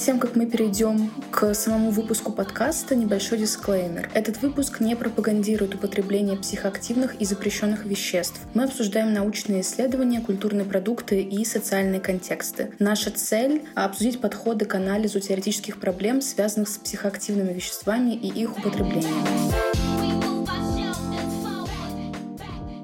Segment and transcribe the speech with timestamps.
[0.00, 4.10] тем, как мы перейдем к самому выпуску подкаста, небольшой дисклеймер.
[4.14, 8.40] Этот выпуск не пропагандирует употребление психоактивных и запрещенных веществ.
[8.54, 12.72] Мы обсуждаем научные исследования, культурные продукты и социальные контексты.
[12.78, 19.26] Наша цель— обсудить подходы к анализу теоретических проблем, связанных с психоактивными веществами и их употреблением.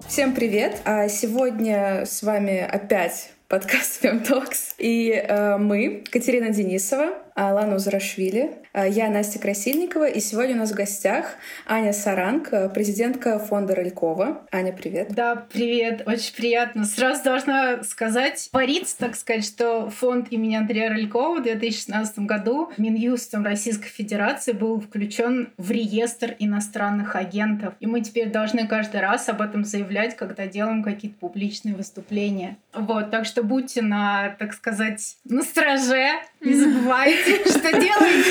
[0.06, 0.80] Всем привет!
[0.84, 4.74] А сегодня с вами опять подкаст Femtalks.
[4.78, 10.72] И э, мы, Катерина Денисова, Алана Зарашвили, э, я Настя Красильникова, и сегодня у нас
[10.72, 11.34] в гостях
[11.66, 14.46] Аня Саранг, э, президентка фонда Рылькова.
[14.50, 15.12] Аня, привет.
[15.12, 16.86] Да, привет, очень приятно.
[16.86, 23.44] Сразу должна сказать, париться, так сказать, что фонд имени Андрея Рылькова в 2016 году Минюстом
[23.44, 27.74] Российской Федерации был включен в реестр иностранных агентов.
[27.80, 32.56] И мы теперь должны каждый раз об этом заявлять, когда делаем какие-то публичные выступления.
[32.72, 36.12] Вот, так что будьте на, так сказать, на страже,
[36.46, 38.30] не забывайте что делаете?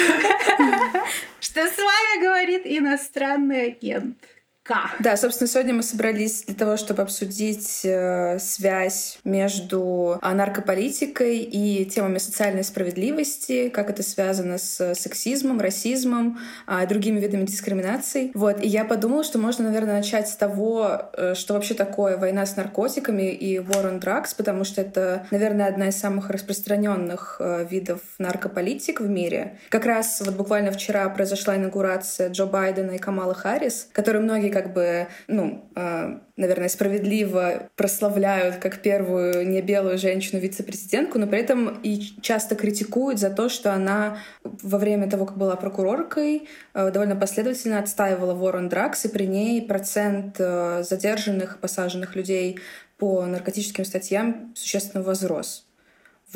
[1.40, 4.18] Что с вами говорит иностранный агент.
[4.66, 4.90] К.
[5.00, 11.86] Да, собственно, сегодня мы собрались для того, чтобы обсудить э, связь между э, наркополитикой и
[11.86, 18.32] темами социальной справедливости, как это связано с сексизмом, расизмом, э, другими видами дискриминации.
[18.34, 22.48] Вот, и я подумала, что можно, наверное, начать с того, э, что вообще такое война
[22.48, 27.68] с наркотиками и war on drugs, потому что это, наверное, одна из самых распространенных э,
[27.70, 29.60] видов наркополитик в мире.
[29.70, 34.72] Как раз вот буквально вчера произошла инаугурация Джо Байдена и Камалы Харрис, которые многие как
[34.72, 42.56] бы, ну, э, наверное, справедливо прославляют как первую небелую женщину-вице-президентку, но при этом и часто
[42.56, 48.34] критикуют за то, что она во время того, как была прокуроркой, э, довольно последовательно отстаивала
[48.34, 52.58] on drugs, и при ней процент э, задержанных, посаженных людей
[52.98, 55.68] по наркотическим статьям существенно возрос.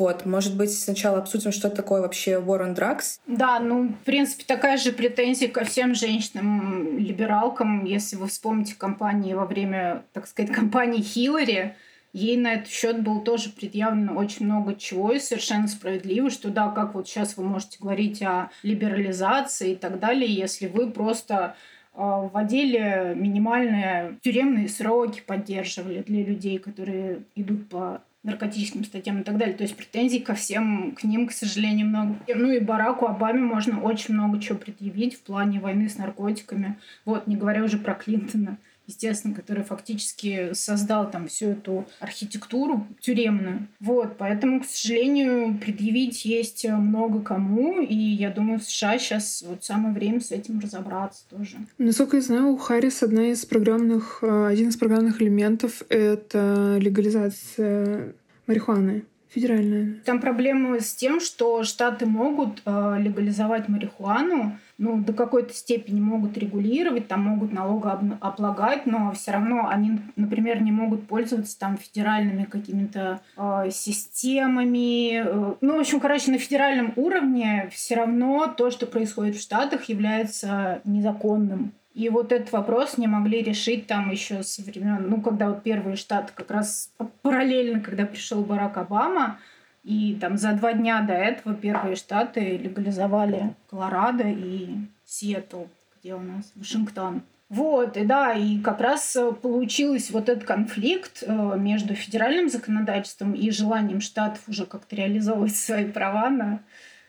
[0.00, 3.20] Вот, может быть, сначала обсудим, что такое вообще war on drugs?
[3.26, 7.84] Да, ну, в принципе, такая же претензия ко всем женщинам-либералкам.
[7.84, 11.76] Если вы вспомните кампании во время, так сказать, кампании Хиллари,
[12.14, 16.70] ей на этот счет был тоже предъявлено очень много чего и совершенно справедливо, что да,
[16.70, 21.56] как вот сейчас вы можете говорить о либерализации и так далее, если вы просто
[21.92, 29.36] а, вводили минимальные тюремные сроки, поддерживали для людей, которые идут по наркотическим статьям и так
[29.38, 29.56] далее.
[29.56, 32.16] То есть претензий ко всем, к ним, к сожалению, много.
[32.28, 36.76] Ну и Бараку Обаме можно очень много чего предъявить в плане войны с наркотиками.
[37.04, 38.58] Вот, не говоря уже про Клинтона
[38.90, 43.68] естественно, который фактически создал там всю эту архитектуру тюремную.
[43.80, 49.64] Вот, поэтому, к сожалению, предъявить есть много кому, и я думаю, в США сейчас вот
[49.64, 51.56] самое время с этим разобраться тоже.
[51.78, 58.14] Насколько я знаю, у Харрис одна из программных, э, один из программных элементов— это легализация
[58.46, 59.96] марихуаны федеральная.
[60.04, 66.38] Там проблема с тем, что штаты могут э, легализовать марихуану, ну, до какой-то степени могут
[66.38, 73.20] регулировать, там могут налогооблагать, но все равно они, например, не могут пользоваться там федеральными какими-то
[73.36, 75.22] э, системами.
[75.22, 79.84] Э, ну, в общем, короче, на федеральном уровне все равно то, что происходит в Штатах,
[79.84, 81.72] является незаконным.
[81.94, 85.96] И вот этот вопрос не могли решить там еще со времен, ну, когда вот первые
[85.96, 86.92] штаты как раз
[87.22, 89.38] параллельно, когда пришел Барак Обама,
[89.82, 95.64] и там за два дня до этого первые штаты легализовали Колорадо и Сиэтл,
[95.98, 97.22] где у нас Вашингтон.
[97.48, 103.32] Вот, и да, и как раз э, получился вот этот конфликт э, между федеральным законодательством
[103.32, 106.60] и желанием штатов уже как-то реализовывать свои права на,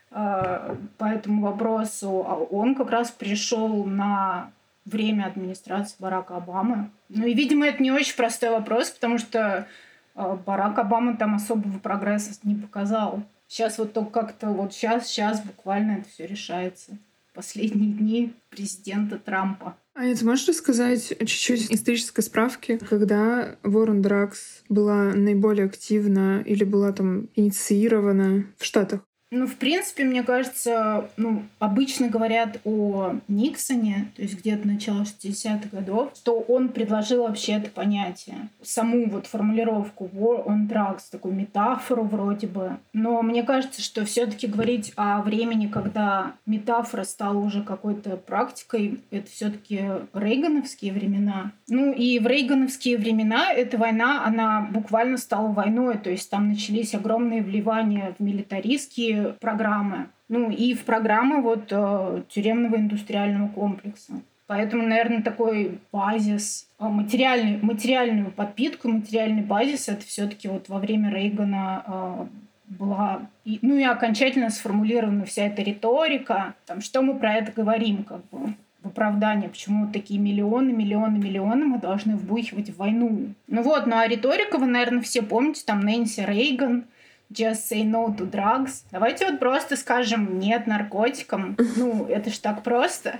[0.09, 2.25] э, по этому вопросу.
[2.27, 4.49] А он как раз пришел на
[4.85, 6.89] время администрации Барака Обамы.
[7.09, 9.67] Ну и, видимо, это не очень простой вопрос, потому что
[10.15, 13.23] а, Барак Обама там особого прогресса не показал.
[13.47, 16.97] Сейчас вот только как-то вот сейчас, сейчас буквально это все решается.
[17.33, 19.75] Последние дни президента Трампа.
[19.93, 26.93] Аня, ты можешь рассказать чуть-чуть исторической справки, когда Ворон Дракс была наиболее активна или была
[26.93, 29.01] там инициирована в Штатах?
[29.31, 35.69] Ну, в принципе, мне кажется, ну, обычно говорят о Никсоне, то есть где-то начало 60-х
[35.71, 42.03] годов, что он предложил вообще это понятие, саму вот формулировку war on drugs, такую метафору
[42.03, 42.77] вроде бы.
[42.91, 48.99] Но мне кажется, что все таки говорить о времени, когда метафора стала уже какой-то практикой,
[49.11, 49.81] это все таки
[50.13, 51.53] рейгановские времена.
[51.69, 56.93] Ну, и в рейгановские времена эта война, она буквально стала войной, то есть там начались
[56.93, 60.07] огромные вливания в милитаристские программы.
[60.29, 64.13] Ну и в программы вот э, тюремного индустриального комплекса.
[64.47, 70.79] Поэтому, наверное, такой базис, э, материальный, материальную подпитку, материальный базис, это все таки вот во
[70.79, 72.25] время Рейгана э,
[72.65, 78.21] была, ну и окончательно сформулирована вся эта риторика, там, что мы про это говорим, как
[78.29, 78.53] бы
[78.83, 83.27] в оправдание, почему такие миллионы, миллионы, миллионы мы должны вбухивать в войну.
[83.47, 86.85] Ну вот, ну а риторика, вы, наверное, все помните, там Нэнси Рейган,
[87.31, 88.83] just say no to drugs.
[88.91, 91.57] Давайте вот просто скажем нет наркотикам.
[91.77, 93.19] Ну, это ж так просто.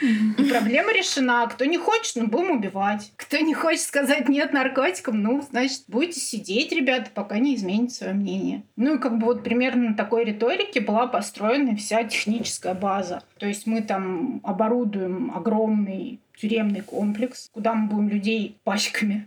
[0.00, 1.46] И проблема решена.
[1.46, 3.12] Кто не хочет, ну, будем убивать.
[3.16, 8.14] Кто не хочет сказать нет наркотикам, ну, значит, будете сидеть, ребята, пока не измените свое
[8.14, 8.62] мнение.
[8.76, 13.22] Ну, и как бы вот примерно на такой риторике была построена вся техническая база.
[13.38, 19.26] То есть мы там оборудуем огромный тюремный комплекс, куда мы будем людей пачками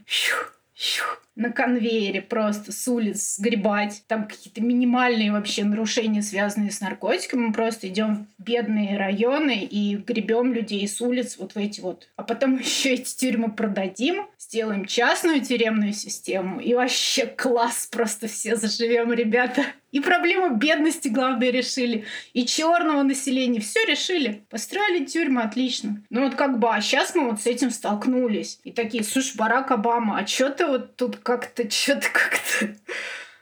[1.42, 4.04] на конвейере просто с улиц сгребать.
[4.08, 7.48] Там какие-то минимальные вообще нарушения, связанные с наркотиками.
[7.48, 12.10] Мы просто идем в бедные районы и гребем людей с улиц вот в эти вот.
[12.16, 16.60] А потом еще эти тюрьмы продадим, сделаем частную тюремную систему.
[16.60, 19.66] И вообще класс, просто все заживем, ребята.
[19.92, 22.06] И проблему бедности, главное, решили.
[22.34, 23.60] И черного населения.
[23.60, 24.44] Все решили.
[24.50, 26.02] Построили тюрьмы, отлично.
[26.10, 28.60] Ну вот как бы, а сейчас мы вот с этим столкнулись.
[28.64, 32.76] И такие, слушай, Барак Обама, а что ты вот тут как-то, что-то как-то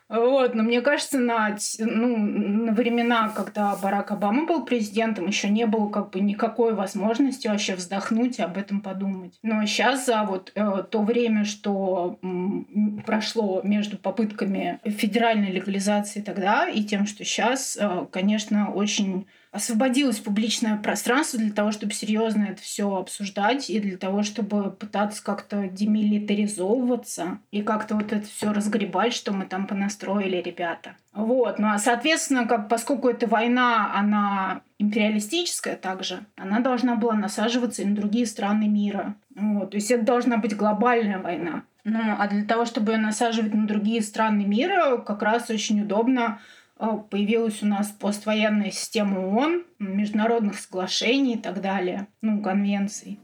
[0.10, 5.68] вот, но мне кажется, на, ну, на времена, когда Барак Обама был президентом, еще не
[5.68, 9.38] было как бы никакой возможности вообще вздохнуть и об этом подумать.
[9.44, 16.68] Но сейчас за вот э, то время, что м, прошло между попытками федеральной легализации тогда
[16.68, 22.62] и тем, что сейчас, э, конечно, очень освободилось публичное пространство для того, чтобы серьезно это
[22.62, 29.14] все обсуждать и для того, чтобы пытаться как-то демилитаризовываться и как-то вот это все разгребать,
[29.14, 30.96] что мы там понастроили, ребята.
[31.14, 37.82] Вот, ну а соответственно, как, поскольку эта война, она империалистическая также, она должна была насаживаться
[37.82, 39.16] и на другие страны мира.
[39.36, 41.64] Вот, то есть это должна быть глобальная война.
[41.86, 46.40] Ну, а для того, чтобы ее насаживать на другие страны мира, как раз очень удобно
[47.10, 53.20] появилась у нас поствоенная система ООН, международных соглашений и так далее, ну, конвенций.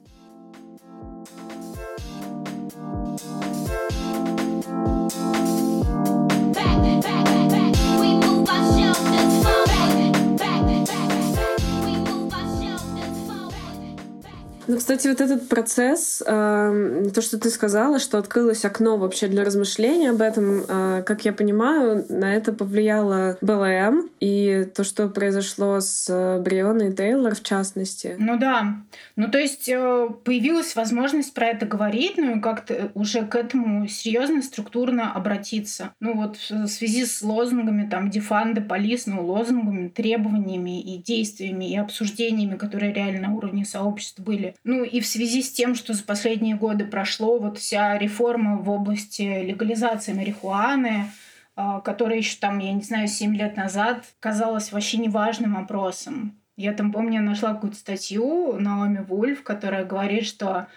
[14.68, 19.44] Ну, кстати, вот этот процесс, э, то, что ты сказала, что открылось окно вообще для
[19.44, 25.80] размышления об этом, э, как я понимаю, на это повлияло БЛМ и то, что произошло
[25.80, 28.16] с э, Брионой Тейлор в частности.
[28.18, 28.78] Ну да.
[29.16, 33.88] Ну, то есть э, появилась возможность про это говорить, ну и как-то уже к этому
[33.88, 35.94] серьезно, структурно обратиться.
[36.00, 41.78] Ну вот в связи с лозунгами, там, дефанды, полис, ну, лозунгами, требованиями и действиями и
[41.78, 46.04] обсуждениями, которые реально на уровне сообщества были, ну и в связи с тем, что за
[46.04, 51.12] последние годы прошло вот вся реформа в области легализации марихуаны,
[51.56, 56.40] а, которая еще там, я не знаю, 7 лет назад казалась вообще неважным вопросом.
[56.58, 60.68] Я там, помню, нашла какую-то статью Наоми Вульф, которая говорит, что,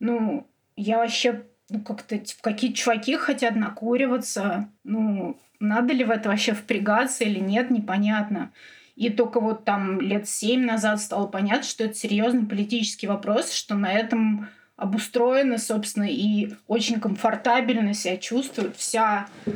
[0.00, 0.46] ну,
[0.76, 6.52] я вообще, ну, как-то, типа, какие чуваки хотят накуриваться, ну, надо ли в это вообще
[6.54, 8.52] впрягаться или нет, непонятно.
[8.98, 13.76] И только вот там лет семь назад стало понятно, что это серьезный политический вопрос, что
[13.76, 19.52] на этом обустроена, собственно, и очень комфортабельно себя чувствует вся э,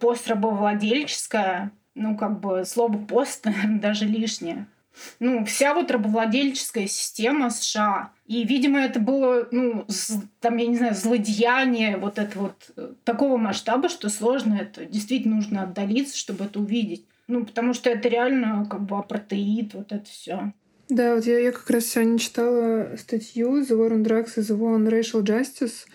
[0.00, 4.66] пострабовладельческая, ну, как бы слово пост, даже лишнее.
[5.20, 8.10] Ну, вся вот рабовладельческая система США.
[8.26, 9.86] И, видимо, это было, ну,
[10.40, 14.84] там, я не знаю, злодеяние вот это вот э, такого масштаба, что сложно это.
[14.84, 17.04] Действительно нужно отдалиться, чтобы это увидеть.
[17.30, 20.52] Ну, потому что это реально как бы апартеид, вот это все.
[20.88, 24.58] Да, вот я, я как раз сегодня читала статью The War on Drugs и The
[24.58, 25.86] War on Racial Justice.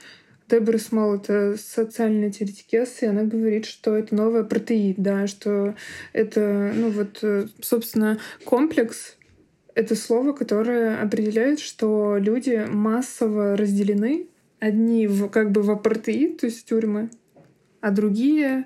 [0.50, 5.76] Дебора Смол— это социальная теоретикес, и она говорит, что это новая протеид, да, что
[6.14, 7.24] это, ну вот,
[7.62, 9.18] собственно, комплекс—
[9.76, 14.28] это слово, которое определяет, что люди массово разделены,
[14.60, 17.10] одни в, как бы в апартеид, то есть тюрьмы,
[17.82, 18.66] а другие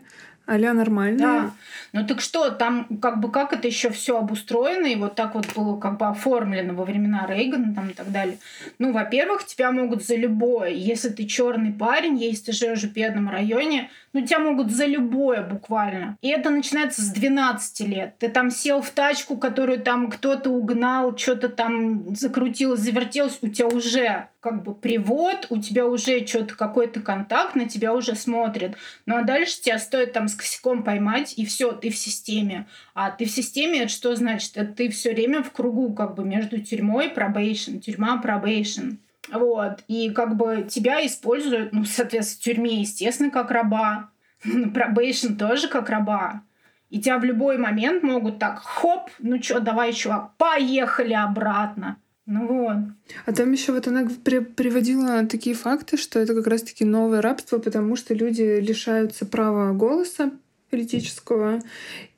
[0.50, 1.20] а-ля нормально.
[1.20, 1.52] Да.
[1.94, 5.46] Ну так что, там как бы как это еще все обустроено, и вот так вот
[5.56, 8.38] было как бы оформлено во времена Рейгана там и так далее.
[8.80, 13.30] Ну, во-первых, тебя могут за любое, если ты черный парень, если ты живешь в бедном
[13.30, 16.18] районе, ну, тебя могут за любое буквально.
[16.22, 18.18] И это начинается с 12 лет.
[18.18, 23.68] Ты там сел в тачку, которую там кто-то угнал, что-то там закрутилось, завертелось, у тебя
[23.68, 28.76] уже как бы привод, у тебя уже что-то какой-то контакт, на тебя уже смотрят.
[29.06, 32.68] Ну а дальше тебя стоит там с косяком поймать, и все, ты в системе.
[32.94, 34.52] А ты в системе, это что значит?
[34.56, 38.96] Это ты все время в кругу как бы между тюрьмой и пробейшн, тюрьма пробейшн.
[39.32, 39.84] Вот.
[39.88, 44.10] И как бы тебя используют, ну, соответственно, в тюрьме, естественно, как раба.
[44.44, 46.44] На пробейшн тоже как раба.
[46.90, 51.98] И тебя в любой момент могут так, хоп, ну что, давай, чувак, поехали обратно.
[52.26, 52.78] Ну вот.
[53.26, 57.60] А там еще вот она при приводила такие факты, что это как раз-таки новое рабство,
[57.60, 60.32] потому что люди лишаются права голоса
[60.70, 61.60] политического,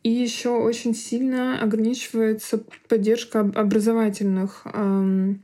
[0.03, 5.44] и еще очень сильно ограничивается поддержка образовательных эм,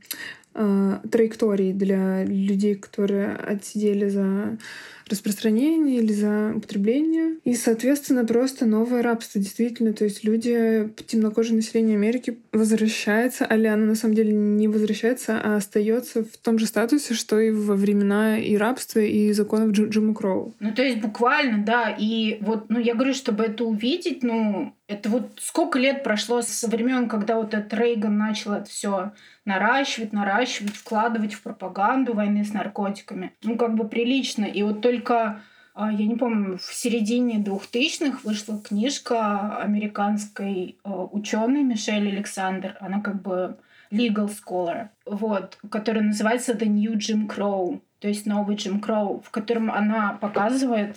[0.58, 4.58] э, траекторий для людей, которые отсидели за
[5.08, 7.36] распространение или за употребление.
[7.44, 9.92] И, соответственно, просто новое рабство, действительно.
[9.92, 15.56] То есть люди, темнокожее население Америки возвращается, а оно на самом деле не возвращается, а
[15.56, 20.14] остается в том же статусе, что и во времена и рабства, и законов Дж Джима
[20.14, 20.54] Кроу.
[20.60, 21.94] Ну, то есть буквально, да.
[21.98, 26.68] И вот, ну, я говорю, чтобы это увидеть, ну, это вот сколько лет прошло со
[26.68, 29.12] времен, когда вот этот Рейган начал это все
[29.48, 33.32] наращивать, наращивать, вкладывать в пропаганду войны с наркотиками.
[33.42, 34.44] Ну, как бы прилично.
[34.44, 35.40] И вот только
[35.74, 42.76] а, я не помню, в середине двухтысячных вышла книжка американской а, ученой Мишель Александр.
[42.80, 43.56] Она как бы
[43.90, 49.30] legal scholar, вот, которая называется The New Jim Crow, то есть новый Джим Кроу, в
[49.30, 50.96] котором она показывает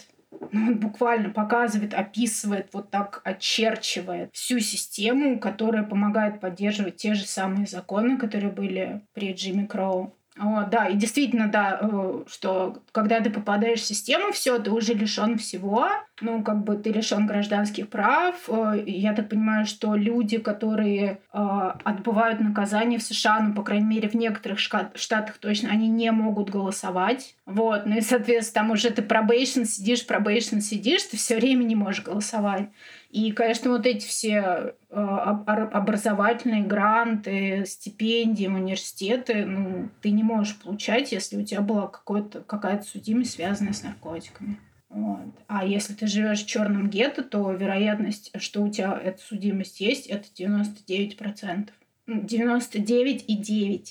[0.52, 7.26] ну, он буквально показывает, описывает, вот так очерчивает всю систему, которая помогает поддерживать те же
[7.26, 10.16] самые законы, которые были при Джимми Кроу.
[10.42, 14.96] О, да, и действительно, да, э, что когда ты попадаешь в систему, все, ты уже
[14.96, 15.88] лишен всего,
[16.20, 18.36] ну, как бы ты лишен гражданских прав.
[18.48, 21.38] Э, я так понимаю, что люди, которые э,
[21.84, 26.50] отбывают наказание в США, ну, по крайней мере, в некоторых штатах точно, они не могут
[26.50, 27.36] голосовать.
[27.46, 31.76] Вот, ну и, соответственно, там уже ты пробейшн сидишь, пробейшн сидишь, ты все время не
[31.76, 32.70] можешь голосовать.
[33.12, 41.12] И, конечно, вот эти все э, образовательные гранты, стипендии, университеты, ну, ты не можешь получать,
[41.12, 44.58] если у тебя была какая-то судимость, связанная с наркотиками.
[44.88, 45.28] Вот.
[45.48, 50.08] А если ты живешь в черном гетто, то вероятность, что у тебя эта судимость есть,
[50.08, 51.70] это 99%.
[52.08, 53.88] 99,9%.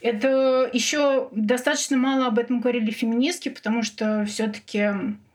[0.00, 4.92] Это еще достаточно мало об этом говорили феминистки, потому что все-таки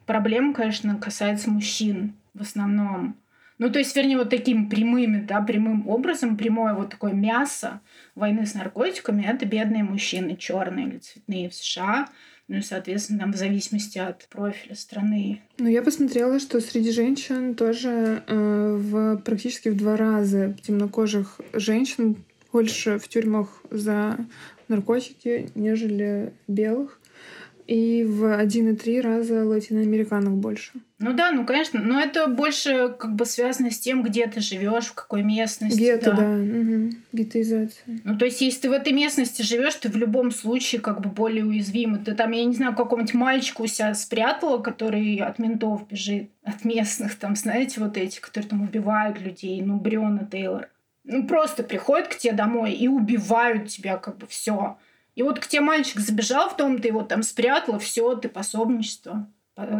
[0.07, 3.17] проблема, конечно, касается мужчин в основном.
[3.57, 7.79] Ну, то есть, вернее, вот таким прямыми, да, прямым образом, прямое вот такое мясо
[8.13, 12.09] войны с наркотиками— это бедные мужчины, черные или цветные в США.
[12.47, 15.41] Ну и, соответственно, там в зависимости от профиля страны.
[15.57, 22.17] Ну, я посмотрела, что среди женщин тоже э, в практически в два раза темнокожих женщин
[22.51, 24.17] больше в тюрьмах за
[24.67, 26.99] наркотики, нежели белых
[27.67, 30.71] и в 1,3 раза латиноамериканок больше.
[30.99, 34.85] Ну да, ну конечно, но это больше как бы связано с тем, где ты живешь,
[34.85, 35.79] в какой местности.
[35.79, 36.17] Гетто, да.
[36.17, 36.59] да.
[36.59, 36.91] Угу.
[37.11, 38.01] Гетоизация.
[38.03, 41.09] Ну то есть, если ты в этой местности живешь, ты в любом случае как бы
[41.09, 41.99] более уязвимый.
[41.99, 46.63] Ты там, я не знаю, какого-нибудь мальчика у себя спрятала, который от ментов бежит, от
[46.65, 50.69] местных, там, знаете, вот эти, которые там убивают людей, ну, Бриона Тейлор.
[51.03, 54.77] Ну, просто приходят к тебе домой и убивают тебя, как бы все.
[55.15, 59.27] И вот к тебе мальчик забежал в дом, ты его там спрятала, все, ты пособничество.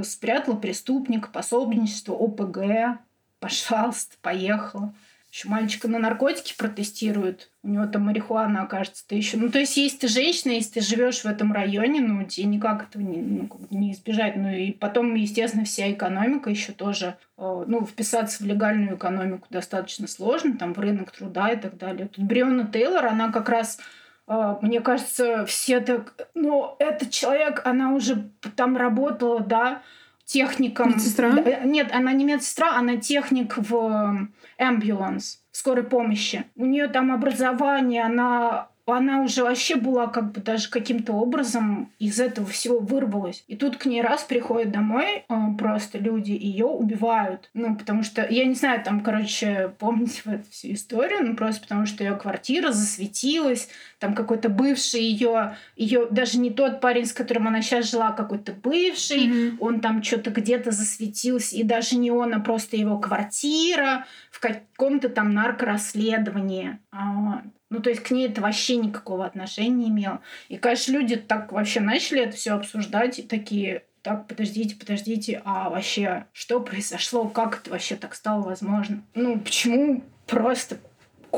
[0.04, 3.00] Спрятала преступника, пособничество, ОПГ.
[3.40, 4.94] Пожалуйста, поехала.
[5.30, 7.52] Еще мальчика на наркотики протестируют.
[7.62, 9.06] У него там марихуана окажется.
[9.06, 9.36] Ты еще...
[9.36, 12.84] Ну, то есть, если ты женщина, если ты живешь в этом районе, ну, тебе никак
[12.84, 14.38] этого не, ну, не избежать.
[14.38, 17.18] Ну, и потом, естественно, вся экономика еще тоже...
[17.38, 22.08] Э, ну, вписаться в легальную экономику достаточно сложно, там, в рынок труда и так далее.
[22.08, 23.80] Тут Бриона Тейлор, она как раз
[24.28, 26.28] мне кажется, все так...
[26.34, 29.82] Ну, этот человек, она уже там работала, да,
[30.26, 30.92] техником...
[30.92, 31.30] Медсестра?
[31.64, 34.28] Нет, она не медсестра, она техник в
[34.60, 36.46] ambulance, скорой помощи.
[36.56, 42.20] У нее там образование, она она уже вообще была как бы даже каким-то образом из
[42.20, 43.44] этого всего вырвалась.
[43.48, 47.50] И тут к ней раз приходят домой э, просто люди, ее убивают.
[47.54, 51.62] Ну, потому что, я не знаю, там, короче, помните в эту всю историю, ну, просто
[51.62, 57.14] потому что ее квартира засветилась, там какой-то бывший ее, ее даже не тот парень, с
[57.14, 59.58] которым она сейчас жила, а какой-то бывший, mm-hmm.
[59.60, 65.10] он там что-то где-то засветился, и даже не он, а просто его квартира в каком-то
[65.10, 66.78] там наркорасследовании.
[66.92, 70.22] А, ну, то есть к ней это вообще никакого отношения не имело.
[70.50, 75.70] И, конечно, люди так вообще начали это все обсуждать и такие, так, подождите, подождите, а
[75.70, 79.04] вообще что произошло, как это вообще так стало возможно?
[79.16, 80.78] Ну, почему просто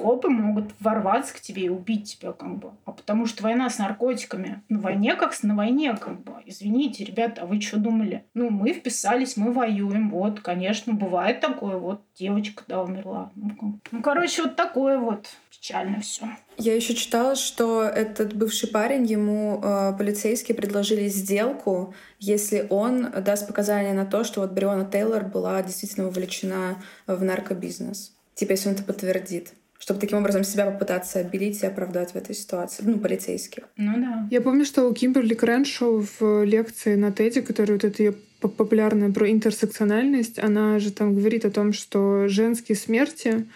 [0.02, 2.72] копы могут ворваться к тебе и убить тебя, как бы.
[2.86, 4.62] А потому что война с наркотиками.
[4.70, 6.34] На войне как на войне, как бы.
[6.46, 8.24] Извините, ребята, а вы что думали?
[8.34, 10.10] Ну, мы вписались, мы воюем.
[10.10, 11.78] Вот, конечно, бывает такое.
[11.78, 13.32] Вот девочка, да, умерла.
[13.36, 16.28] Ну, ну короче, вот такое вот печально все.
[16.58, 23.48] Я еще читала, что этот бывший парень, ему э, полицейские предложили сделку, если он даст
[23.48, 28.14] показания на то, что вот Бриона Тейлор была действительно вовлечена в наркобизнес.
[28.34, 32.36] Типа, если он это подтвердит чтобы таким образом себя попытаться обелить и оправдать в этой
[32.36, 33.64] ситуации, ну, полицейских.
[33.78, 34.28] Ну да.
[34.32, 39.12] Я помню, что у Кимберли Крэншоу в лекции на Теди, которая вот это ее популярная
[39.12, 43.48] про интерсекциональность, она же там говорит о том, что женские смерти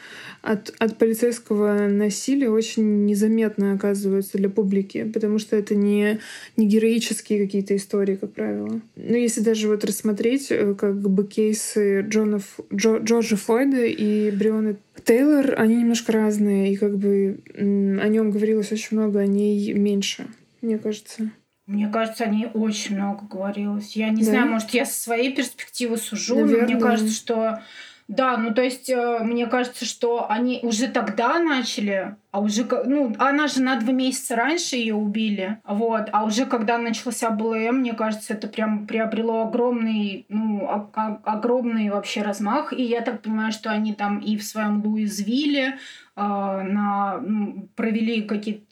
[0.41, 6.19] от, от полицейского насилия очень незаметно оказываются для публики, потому что это не,
[6.57, 8.81] не героические какие-то истории, как правило.
[8.95, 12.41] Но если даже вот рассмотреть э, как бы кейсы Джона,
[12.73, 18.71] Джо, Джорджа Флойда и Бриона Тейлор, они немножко разные, и как бы о нем говорилось
[18.71, 20.27] очень много, о ней меньше,
[20.61, 21.31] мне кажется.
[21.67, 23.95] Мне кажется, о ней очень много говорилось.
[23.95, 24.31] Я не да?
[24.31, 26.61] знаю, может, я со своей перспективы сужу, Наверное.
[26.61, 27.61] но мне кажется, что
[28.07, 33.15] да, ну то есть э, мне кажется, что они уже тогда начали, а уже, ну,
[33.19, 37.93] она же на два месяца раньше ее убили, вот, а уже когда начался БЛМ, мне
[37.93, 43.93] кажется, это прям приобрело огромный, ну, огромный вообще размах, и я так понимаю, что они
[43.93, 45.75] там и в своем Луизвилле э,
[46.15, 48.65] на, ну, провели какие-то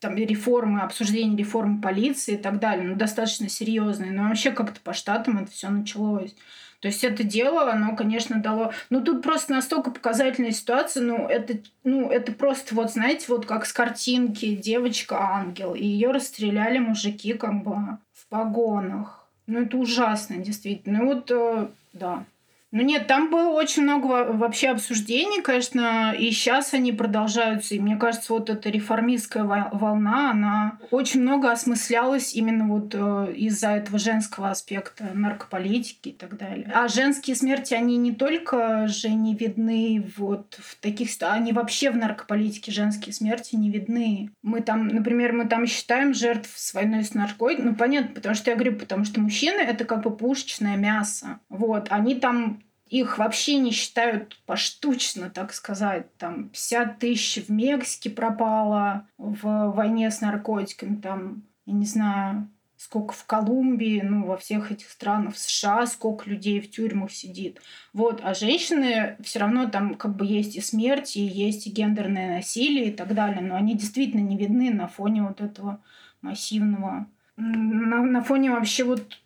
[0.00, 4.10] там реформы, обсуждение реформы полиции и так далее, ну, достаточно серьезные.
[4.10, 6.34] Но вообще как-то по штатам это все началось.
[6.82, 8.72] То есть это дело, оно, конечно, дало...
[8.90, 13.66] Ну, тут просто настолько показательная ситуация, ну, это, ну, это просто, вот, знаете, вот как
[13.66, 17.76] с картинки «Девочка-ангел», и ее расстреляли мужики как бы
[18.12, 19.24] в погонах.
[19.46, 20.98] Ну, это ужасно, действительно.
[20.98, 22.24] Ну, вот, э, да.
[22.72, 27.74] Ну нет, там было очень много вообще обсуждений, конечно, и сейчас они продолжаются.
[27.74, 33.72] И мне кажется, вот эта реформистская волна, она очень много осмыслялась именно вот э, из-за
[33.72, 36.72] этого женского аспекта наркополитики и так далее.
[36.74, 41.10] А женские смерти, они не только же не видны вот в таких...
[41.20, 44.30] Они вообще в наркополитике женские смерти не видны.
[44.40, 47.58] Мы там, например, мы там считаем жертв с войной с наркотой.
[47.58, 51.38] Ну, понятно, потому что я говорю, потому что мужчины— это как бы пушечное мясо.
[51.50, 52.61] Вот, они там
[52.92, 56.14] их вообще не считают поштучно, так сказать.
[56.18, 63.14] Там 50 тысяч в Мексике пропало в войне с наркотиками, там, я не знаю, сколько
[63.14, 67.62] в Колумбии, ну, во всех этих странах, в США, сколько людей в тюрьмах сидит.
[67.94, 72.36] Вот, а женщины все равно там как бы есть и смерть, и есть и гендерное
[72.36, 75.82] насилие и так далее, но они действительно не видны на фоне вот этого
[76.20, 79.18] массивного на, на фоне вообще вот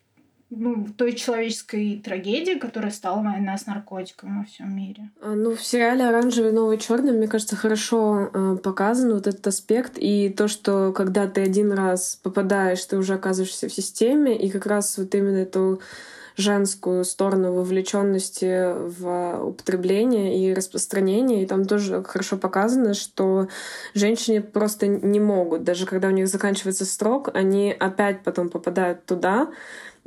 [0.50, 5.10] ну, той человеческой трагедии, которая стала война с наркотиками во всем мире.
[5.20, 9.94] А, ну, в сериале «Оранжевый новый черный», мне кажется, хорошо э, показан вот этот аспект.
[9.96, 14.66] И то, что когда ты один раз попадаешь, ты уже оказываешься в системе, и как
[14.66, 15.80] раз вот именно эту
[16.36, 21.42] женскую сторону вовлеченности в употребление и распространение.
[21.42, 23.48] И там тоже хорошо показано, что
[23.94, 25.64] женщины просто не могут.
[25.64, 29.48] Даже когда у них заканчивается срок, они опять потом попадают туда,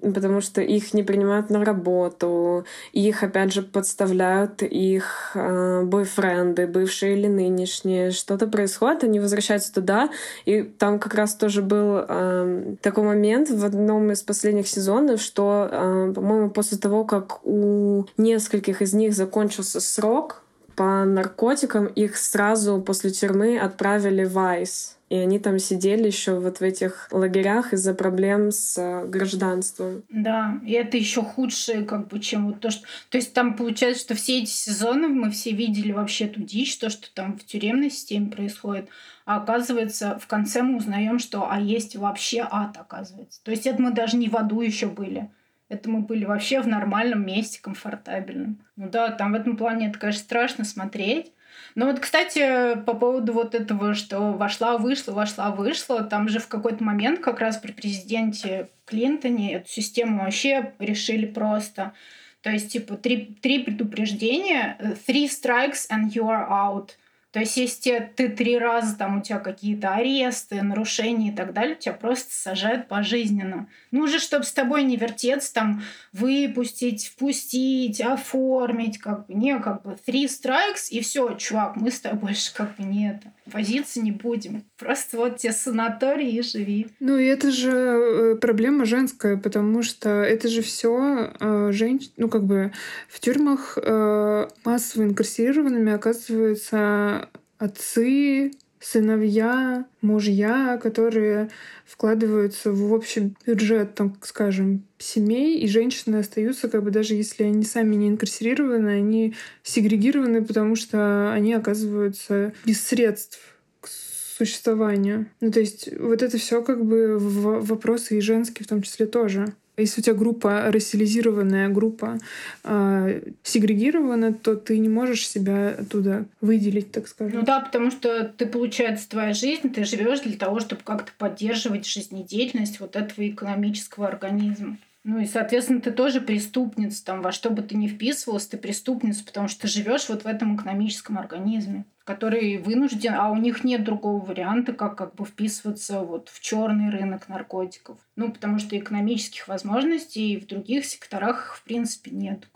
[0.02, 7.18] потому что их не принимают на работу, их опять же подставляют их э, бойфренды, бывшие
[7.18, 10.10] или нынешние, что-то происходит, они возвращаются туда,
[10.46, 15.68] и там как раз тоже был э, такой момент в одном из последних сезонов, что,
[15.72, 20.44] э, по-моему, после того, как у нескольких из них закончился срок
[20.76, 26.60] по наркотикам, их сразу после тюрьмы отправили в Айс и они там сидели еще вот
[26.60, 30.04] в этих лагерях из-за проблем с э, гражданством.
[30.10, 32.86] Да, и это еще худшее, как бы, чем вот то, что...
[33.10, 36.92] То есть там получается, что все эти сезоны мы все видели вообще ту дичь, то,
[36.92, 38.90] что там в тюремной системе происходит.
[39.26, 43.44] А оказывается, в конце мы узнаем, что а есть вообще ад, оказывается.
[43.44, 45.30] То есть это мы даже не в аду еще были.
[45.70, 48.60] Это мы были вообще в нормальном месте, комфортабельном.
[48.76, 51.32] Ну да, там в этом плане это, конечно, страшно смотреть.
[51.80, 56.50] Ну вот, кстати, по поводу вот этого, что вошла, вышла, вошла, вышла, там же в
[56.50, 61.94] какой-то момент как раз при президенте Клинтоне эту систему вообще решили просто.
[62.42, 66.90] То есть, типа, три, три предупреждения, three strikes and you are out–
[67.32, 71.76] то есть, если ты три раза там у тебя какие-то аресты, нарушения и так далее,
[71.76, 73.68] тебя просто сажают пожизненно.
[73.92, 79.84] Ну, уже чтобы с тобой не вертеться, там, выпустить, впустить, оформить, как бы, не, как
[79.84, 84.02] бы, three strikes, и все, чувак, мы с тобой больше как бы не это, возиться
[84.02, 84.64] не будем.
[84.78, 86.88] Просто вот тебе санаторий и живи.
[87.00, 92.30] Ну, и это же э, проблема женская, потому что это же все э, женщин, ну,
[92.30, 92.72] как бы,
[93.08, 101.50] в тюрьмах э, массово инкарцерированными оказывается отцы, сыновья, мужья, которые
[101.86, 107.64] вкладываются в общий бюджет, там, скажем, семей, и женщины остаются, как бы даже если они
[107.64, 113.40] сами не инкарцерированы, они сегрегированы, потому что они оказываются без средств
[113.82, 115.28] к существованию.
[115.42, 119.54] Ну, то есть вот это все как бы вопросы и женские в том числе тоже.
[119.80, 122.20] Если у тебя группа рассилизированная, группа
[122.64, 127.40] э, сегрегирована, то ты не можешь себя оттуда выделить, так скажем.
[127.40, 131.86] Ну да, потому что ты, получается, твоя жизнь, ты живешь для того, чтобы как-то поддерживать
[131.86, 134.78] жизнедеятельность вот этого экономического организма.
[135.10, 139.26] Ну и, соответственно, ты тоже преступница, там, во что бы ты ни вписывалась, ты преступница,
[139.26, 144.24] потому что живешь вот в этом экономическом организме, который вынужден, а у них нет другого
[144.24, 147.98] варианта, как как бы вписываться вот в черный рынок наркотиков.
[148.16, 152.48] Ну, потому что экономических возможностей в других секторах, в принципе, нет.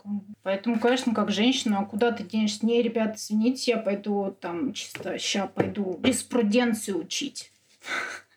[0.44, 2.64] Поэтому, конечно, как женщина, а куда ты денешься?
[2.64, 7.50] Не, ребята, извините, я пойду там чисто ща пойду юриспруденцию учить.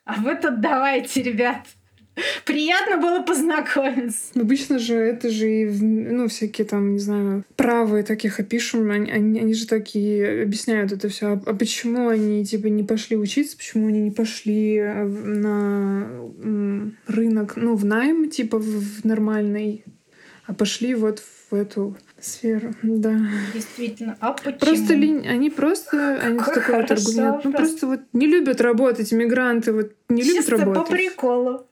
[0.09, 1.67] А вы тут давайте, ребят.
[2.45, 4.27] Приятно было познакомиться.
[4.35, 9.39] Обычно же это же и, ну, всякие там, не знаю, правые таких опишем, они, они,
[9.39, 11.27] они же такие объясняют это все.
[11.27, 16.07] А, а почему они, типа, не пошли учиться, почему они не пошли э, на
[17.07, 19.83] рынок, ну, в найм, типа, в нормальный,
[20.45, 23.15] а пошли вот в эту сферу, да.
[23.53, 24.17] Действительно.
[24.19, 24.57] А почему?
[24.59, 27.43] Просто ли, они просто, они Какой такой вот аргумент.
[27.43, 30.85] Ну просто вот не любят работать иммигранты, вот не Чисто любят работать.
[30.85, 31.67] по приколу.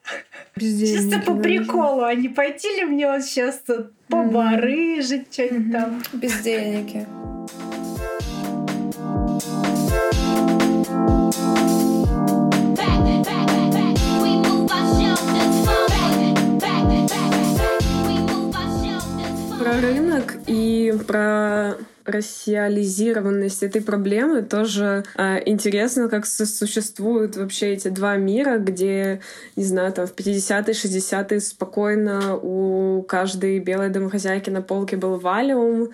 [0.59, 2.03] Чисто по приколу.
[2.03, 6.01] А не пойти ли мне вот сейчас тут побарыжить, что-нибудь там?
[6.13, 7.07] Бездельники.
[19.65, 21.73] Про рынок и про
[22.05, 29.21] рассиализированность этой проблемы тоже э, интересно, как существуют вообще эти два мира, где,
[29.55, 35.89] не знаю, там в 50-е, 60-е спокойно у каждой белой домохозяйки на полке был валиум,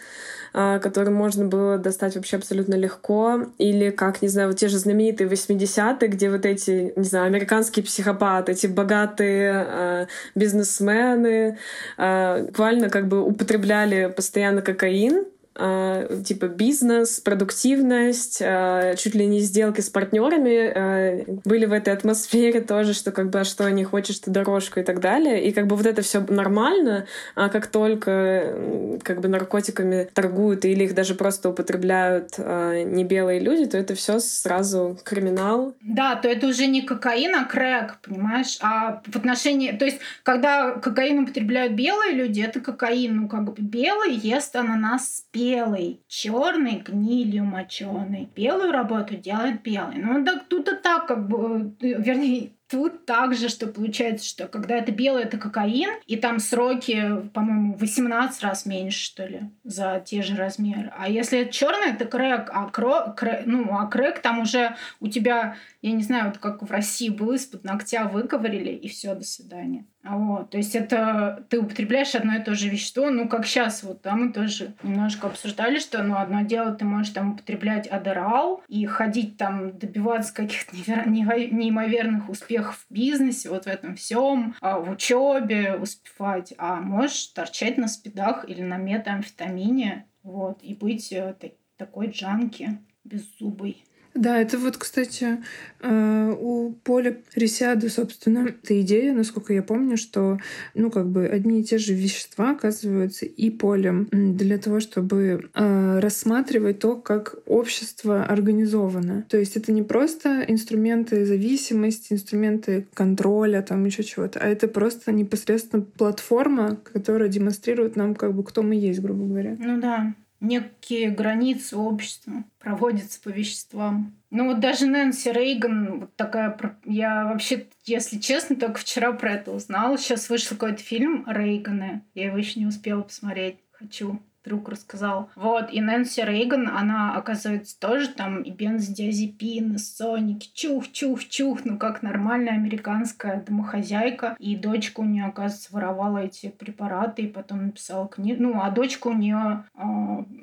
[0.54, 3.46] э, который можно было достать вообще абсолютно легко.
[3.58, 7.86] Или как, не знаю, вот те же знаменитые 80-е, где вот эти, не знаю, американские
[7.86, 11.58] психопаты, эти богатые э, бизнесмены
[11.98, 19.82] э, буквально как бы употребляли постоянно кокаин, типа бизнес, продуктивность, э, чуть ли не сделки
[19.82, 24.20] с партнерами э, были в этой атмосфере тоже, что как бы а что не хочешь
[24.20, 25.44] ты дорожку и так далее.
[25.44, 28.56] И как бы вот это все нормально, а как только
[29.04, 34.20] как бы наркотиками торгуют или их даже просто употребляют не белые люди, то это все
[34.20, 35.74] сразу криминал.
[35.82, 38.58] Да, то это уже не кокаин, а крэк, понимаешь?
[38.62, 39.72] А в отношении...
[39.72, 43.16] То есть, когда кокаин употребляют белые люди, это кокаин.
[43.16, 48.30] Ну, как бы белый ест ананас с белый, черный гнилью моченый.
[48.36, 49.98] Белую работу делает белый.
[49.98, 54.78] Ну, так тут и так, как бы, э, вернее, Тут также, что получается, что когда
[54.78, 60.22] это белый, это кокаин, и там сроки, по-моему, 18 раз меньше, что ли, за те
[60.22, 60.90] же размеры.
[60.98, 65.10] А если это черный, это крэк, а, кро, крэк, ну, а крэк там уже у
[65.10, 69.24] тебя, я не знаю, вот как в России было, из-под ногтя выковырили, и все, до
[69.24, 69.86] свидания.
[70.04, 74.02] Вот, то есть это ты употребляешь одно и то же вещество, ну как сейчас вот,
[74.02, 78.84] да, мы тоже немножко обсуждали, что ну одно дело ты можешь там употреблять адерал и
[78.88, 85.76] ходить там добиваться каких-то неимоверных успехов в бизнесе, вот в этом всем, а в учебе
[85.76, 91.36] успевать, а можешь торчать на спидах или на метамфетамине, вот, и быть э,
[91.78, 93.84] такой джанки беззубой.
[94.14, 95.38] Да, это вот, кстати,
[95.80, 100.38] э, у Поля Ресиады, собственно, эта идея, насколько я помню, что,
[100.74, 106.00] ну, как бы одни и те же вещества оказываются и полем для того, чтобы э,
[106.00, 109.26] рассматривать то, как общество организовано.
[109.30, 115.14] То есть это не просто инструменты зависимости, инструменты контроля, там еще чего-то, а это просто
[115.14, 119.56] непосредственно платформа, которая демонстрирует нам, как бы, кто мы есть, грубо говоря.
[119.58, 124.14] Ну да некие границы общества проводятся по веществам.
[124.30, 126.58] Ну вот даже Нэнси Рейган, вот такая...
[126.84, 129.98] Я вообще, если честно, только вчера про это узнала.
[129.98, 132.04] Сейчас вышел какой-то фильм Рейганы.
[132.14, 133.58] Я его еще не успела посмотреть.
[133.72, 135.30] Хочу друг рассказал.
[135.36, 142.02] Вот, и Нэнси Рейган, она, оказывается, тоже там и бензодиазепин, и соники, чух-чух-чух, ну, как
[142.02, 144.36] нормальная американская домохозяйка.
[144.40, 148.42] И дочка у нее, оказывается, воровала эти препараты и потом написала книгу.
[148.42, 149.82] Ну, а дочка у нее э,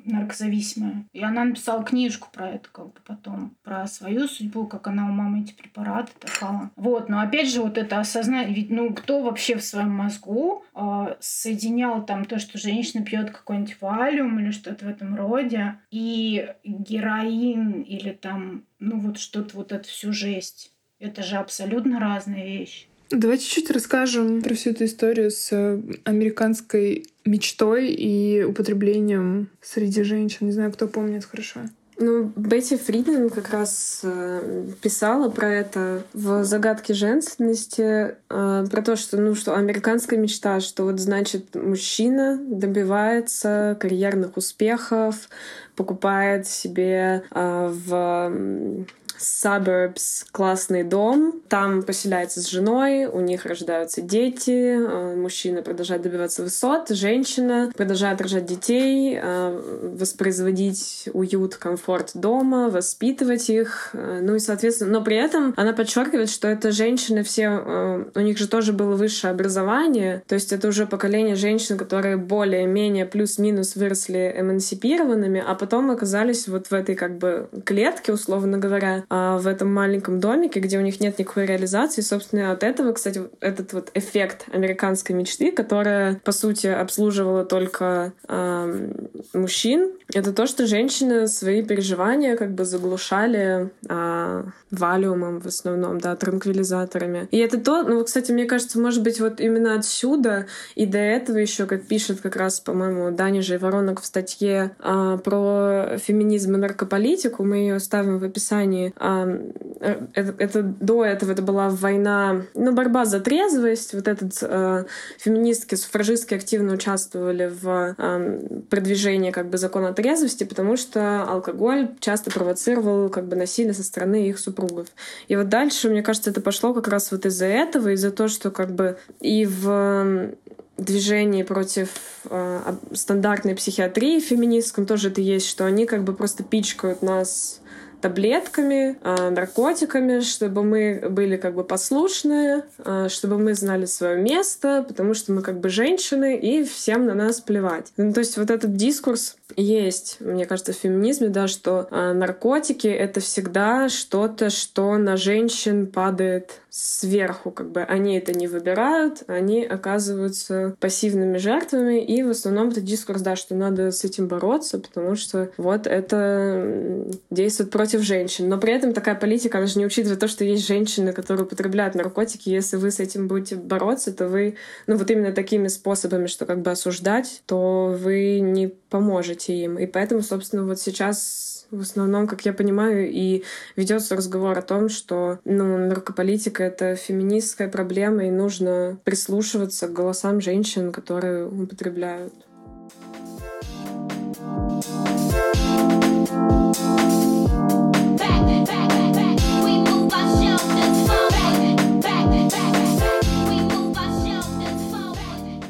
[0.05, 1.05] наркозависимая.
[1.13, 5.11] И она написала книжку про это, как бы потом, про свою судьбу, как она у
[5.11, 6.71] мамы эти препараты такала.
[6.75, 11.15] Вот, но опять же, вот это осознание, ведь, ну, кто вообще в своем мозгу э,
[11.19, 17.81] соединял там то, что женщина пьет какой-нибудь валюм или что-то в этом роде, и героин
[17.81, 20.71] или там, ну вот что-то вот это всю жесть.
[20.99, 22.85] Это же абсолютно разные вещи.
[23.09, 30.45] Давайте чуть расскажем про всю эту историю с э, американской мечтой и употреблением среди женщин.
[30.45, 31.61] Не знаю, кто помнит хорошо.
[32.01, 38.95] Ну, Бетти Фридман как раз э, писала про это в «Загадке женственности», э, про то,
[38.95, 45.27] что, ну, что американская мечта, что вот значит мужчина добивается карьерных успехов,
[45.75, 48.85] покупает себе э, в
[49.19, 51.41] suburbs классный дом.
[51.47, 58.21] Там поселяется с женой, у них рождаются дети, э, мужчина продолжает добиваться высот, женщина продолжает
[58.21, 63.89] рожать детей, э, воспроизводить уют, комфорт дома, воспитывать их.
[63.93, 68.37] Э, ну и, соответственно, но при этом она подчеркивает, что это женщины все, у них
[68.37, 74.35] же тоже было высшее образование, то есть это уже поколение женщин, которые более-менее плюс-минус выросли
[74.37, 80.19] эмансипированными, а потом оказались вот в этой как бы клетке, условно говоря, в этом маленьком
[80.19, 82.01] домике, где у них нет никакой реализации.
[82.01, 88.91] Собственно, от этого, кстати, этот вот эффект американской мечты, которая, по сути, обслуживала только э,
[89.33, 96.15] мужчин, это то, что женщины свои переживания как бы заглушали э, валиумом в основном, да,
[96.15, 97.27] транквилизаторами.
[97.31, 101.37] И это то, ну, кстати, мне кажется, может быть, вот именно отсюда и до этого
[101.37, 106.57] еще, как пишет как раз, по-моему, Даня же Воронок в статье э, про феминизм и
[106.57, 113.05] наркополитику, мы ее ставим в описании, это, это до этого это была война, ну, борьба
[113.05, 113.93] за трезвость.
[113.93, 114.85] Вот этот э,
[115.17, 122.29] феминистки, суфражистки активно участвовали в э, продвижении как бы закона трезвости, потому что алкоголь часто
[122.29, 124.87] провоцировал как бы насилие со стороны их супругов.
[125.29, 128.51] И вот дальше, мне кажется, это пошло как раз вот из-за этого, из-за того, что
[128.51, 130.33] как бы и в
[130.77, 131.89] движении против
[132.25, 137.61] э, стандартной психиатрии феминистском тоже это есть, что они как бы просто пичкают нас
[138.01, 144.85] таблетками, а, наркотиками, чтобы мы были как бы послушные, а, чтобы мы знали свое место,
[144.87, 147.91] потому что мы как бы женщины, и всем на нас плевать.
[147.97, 152.87] Ну, то есть вот этот дискурс есть, мне кажется, в феминизме, да, что а, наркотики—
[152.87, 157.81] это всегда что-то, что на женщин падает сверху, как бы.
[157.81, 163.55] Они это не выбирают, они оказываются пассивными жертвами, и в основном это дискурс, да, что
[163.55, 168.47] надо с этим бороться, потому что вот это действует против женщин.
[168.49, 171.95] Но при этом такая политика, она же не учитывает то, что есть женщины, которые употребляют
[171.95, 176.45] наркотики, если вы с этим будете бороться, то вы, ну вот именно такими способами, что
[176.45, 179.77] как бы осуждать, то вы не поможете им.
[179.79, 183.43] И поэтому, собственно, вот сейчас в основном, как я понимаю, и
[183.75, 190.41] ведется разговор о том, что ну, наркополитика— это феминистская проблема, и нужно прислушиваться к голосам
[190.41, 192.33] женщин, которые употребляют.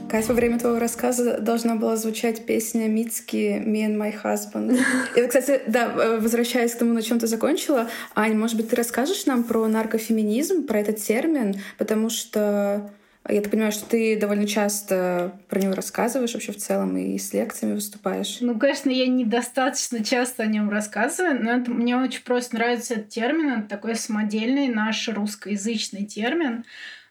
[0.10, 4.80] Кать, во время твоего рассказа должна была звучать песня Мицки «Me and my husband».
[5.15, 8.76] И, кстати, да, э, возвращаясь к тому, на чем ты закончила, Ань, может быть, ты
[8.76, 12.89] расскажешь нам про наркофеминизм, про этот термин, потому что
[13.28, 17.32] я так понимаю, что ты довольно часто про него рассказываешь вообще в целом и с
[17.34, 18.38] лекциями выступаешь.
[18.41, 23.10] Ну, конечно, я недостаточно часто о нем рассказываю, но это, мне очень просто нравится этот
[23.10, 23.60] термин.
[23.60, 26.65] Это такой самодельный наш русскоязычный термин.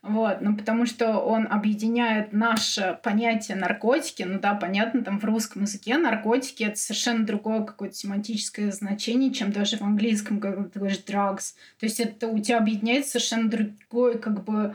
[0.08, 5.62] Вот, ну потому что он объединяет наше понятие наркотики, ну да, понятно, там в русском
[5.62, 11.02] языке наркотики это совершенно другое какое-то семантическое значение, чем даже в английском, когда ты говоришь
[11.06, 11.52] drugs.
[11.78, 14.74] То есть это у тебя объединяет совершенно другой как бы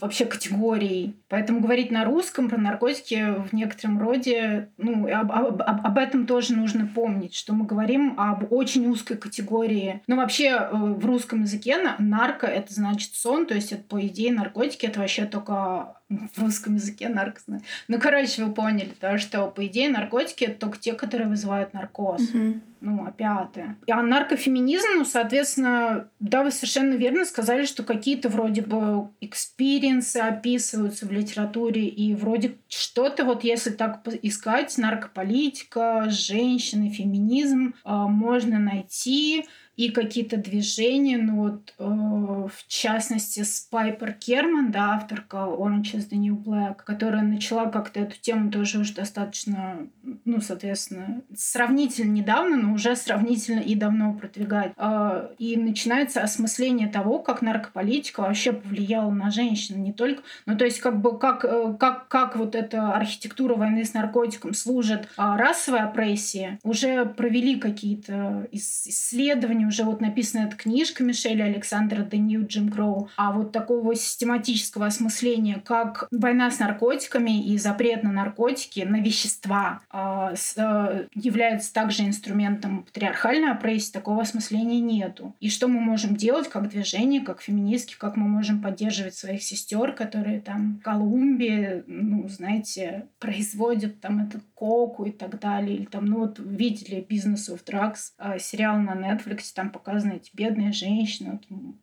[0.00, 1.16] вообще категорий.
[1.28, 6.54] Поэтому говорить на русском про наркотики в некотором роде, ну, об, об, об этом тоже
[6.54, 10.02] нужно помнить, что мы говорим об очень узкой категории.
[10.06, 14.32] Ну, вообще э, в русском языке нарко— это значит сон, то есть это, по идее,
[14.32, 15.96] наркотики— это вообще только
[16.34, 17.44] в русском языке наркоз.
[17.88, 22.22] Ну, короче, вы поняли, да, что, по идее, наркотики— это только те, которые вызывают наркоз.
[22.32, 22.60] Mm-hmm.
[22.80, 23.76] Ну, опиаты.
[23.88, 30.16] А наркофеминизм, ну, соответственно, да, вы совершенно верно сказали, что какие-то вроде бы experience ы
[30.16, 38.58] описываются в литературе, и вроде что-то, вот если так искать, наркополитика, женщины, феминизм, э, можно
[38.58, 39.46] найти.
[39.76, 46.10] И какие-то движения, ну вот э, в частности с Пайпер Керман, да, авторка Orange is
[46.10, 49.86] the New Black, которая начала как-то эту тему тоже уже достаточно,
[50.24, 54.72] ну, соответственно, сравнительно недавно, но уже сравнительно и давно продвигать.
[54.76, 60.64] Э, и начинается осмысление того, как наркополитика вообще повлияла на женщин, не только, ну, то
[60.66, 65.36] есть как бы как, э, как, как вот эта архитектура войны с наркотиком служит а
[65.36, 66.58] расовой опрессии.
[66.62, 73.08] Уже провели какие-то исследования, уже вот написана эта книжка Мишеля Александра «The New Jim Crow»,
[73.16, 79.80] а вот такого систематического осмысления, как война с наркотиками и запрет на наркотики, на вещества
[79.90, 85.34] с, э, является также инструментом патриархальной опрессии, такого осмысления нету.
[85.40, 89.92] И что мы можем делать как движение, как феминистки, как мы можем поддерживать своих сестер,
[89.92, 96.04] которые там в Колумбии, ну, знаете, производят там этот коку и так далее, или там,
[96.04, 101.40] ну вот видели «Business of Drugs», э, сериал на Netflix, там показаны эти бедные женщины,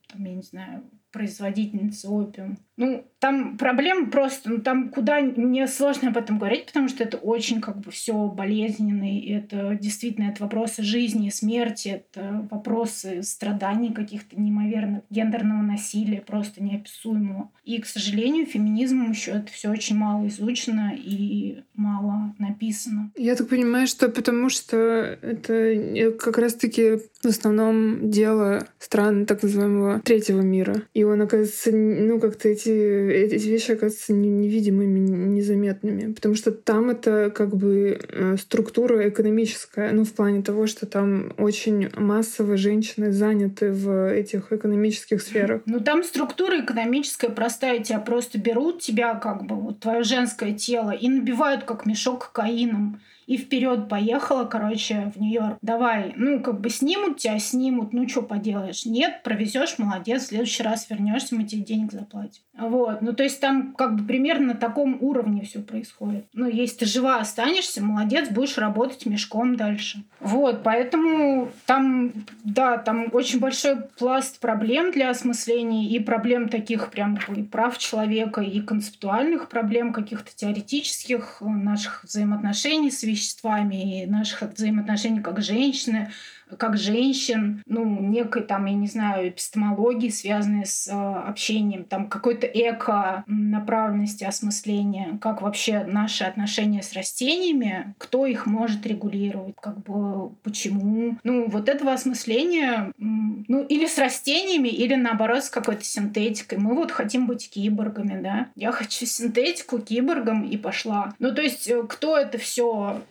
[0.08, 2.58] там, я не знаю, производительницы опиум.
[2.78, 7.17] Ну, там проблема просто, ну, там куда мне сложно об этом говорить, потому что это
[7.17, 13.22] очень как бы все болезненно, и это действительно это вопросы жизни и смерти, это вопросы
[13.24, 17.52] страданий каких-то неимоверных, гендерного насилия, просто неописуемого.
[17.65, 23.12] И, к сожалению, феминизмом еще это все очень мало изучено и мало написано.
[23.17, 30.00] Я так понимаю, что потому что это как раз-таки в основном дело стран так называемого
[30.00, 30.84] третьего мира.
[30.99, 36.12] И он, оказывается, ну, как-то эти эти, вещи оказываются невидимыми, незаметными.
[36.12, 41.31] Потому что там это как бы э, структура экономическая, ну, в плане того, что там
[41.38, 45.62] очень массово женщины заняты в этих экономических сферах.
[45.65, 47.81] Ну, там структура экономическая простая.
[47.81, 52.99] Тебя просто берут, тебя как бы, вот твое женское тело, и набивают как мешок кокаином
[53.29, 55.59] и вперед поехала, короче, в Нью-Йорк.
[55.61, 58.87] Давай, ну, как бы снимут тебя, снимут, ну, что поделаешь.
[58.87, 62.41] Нет, провезешь, молодец, в следующий раз вернешься, мы тебе денег заплатим.
[62.57, 66.25] Вот, ну, то есть там как бы примерно на таком уровне все происходит.
[66.33, 70.03] Ну, если ты жива останешься, молодец, будешь работать мешком дальше.
[70.19, 72.11] Вот, поэтому там,
[72.43, 78.41] да, там очень большой пласт проблем для осмысления и проблем таких прям и прав человека,
[78.41, 86.12] и концептуальных проблем каких-то теоретических наших взаимоотношений с вещами веществами и наших взаимоотношений как женщины,
[86.57, 92.47] как женщин, ну, некой там, я не знаю, эпистемологии, связанной с э, общением, там какой-то
[92.47, 101.17] эко-направленности осмысления, как вообще наши отношения с растениями, кто их может регулировать, как бы почему.
[101.23, 106.57] Ну, вот этого осмысления, ну, или с растениями, или наоборот с какой-то синтетикой.
[106.57, 108.47] Мы вот хотим быть киборгами, да.
[108.55, 111.13] Я хочу синтетику киборгом и пошла.
[111.19, 113.01] Ну, то есть, э, кто это все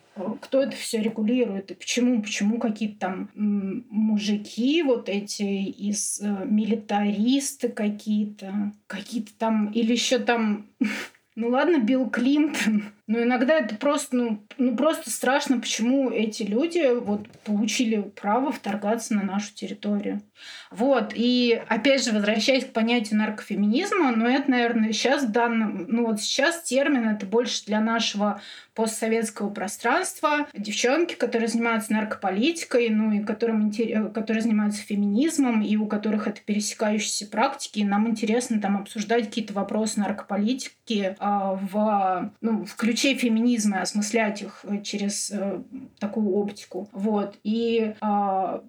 [0.41, 7.69] кто это все регулирует и почему, почему какие-то там мужики вот эти из э, милитаристы
[7.69, 10.67] какие-то, какие-то там, или еще там,
[11.35, 16.93] ну ладно, Билл Клинтон, но иногда это просто, ну, ну просто страшно, почему эти люди
[16.93, 20.21] вот получили право вторгаться на нашу территорию.
[20.69, 26.05] Вот, и опять же, возвращаясь к понятию наркофеминизма, ну это, наверное, сейчас в данном, ну
[26.05, 28.41] вот сейчас термин это больше для нашего
[28.75, 30.47] постсоветского пространства.
[30.53, 33.71] Девчонки, которые занимаются наркополитикой, ну и которым,
[34.13, 39.99] которые занимаются феминизмом, и у которых это пересекающиеся практики, нам интересно там обсуждать какие-то вопросы
[39.99, 45.61] наркополитики э, в, ну, включая ключей феминизма осмыслять их э, через э,
[45.99, 46.89] такую оптику.
[46.91, 47.35] Вот.
[47.43, 48.59] И э,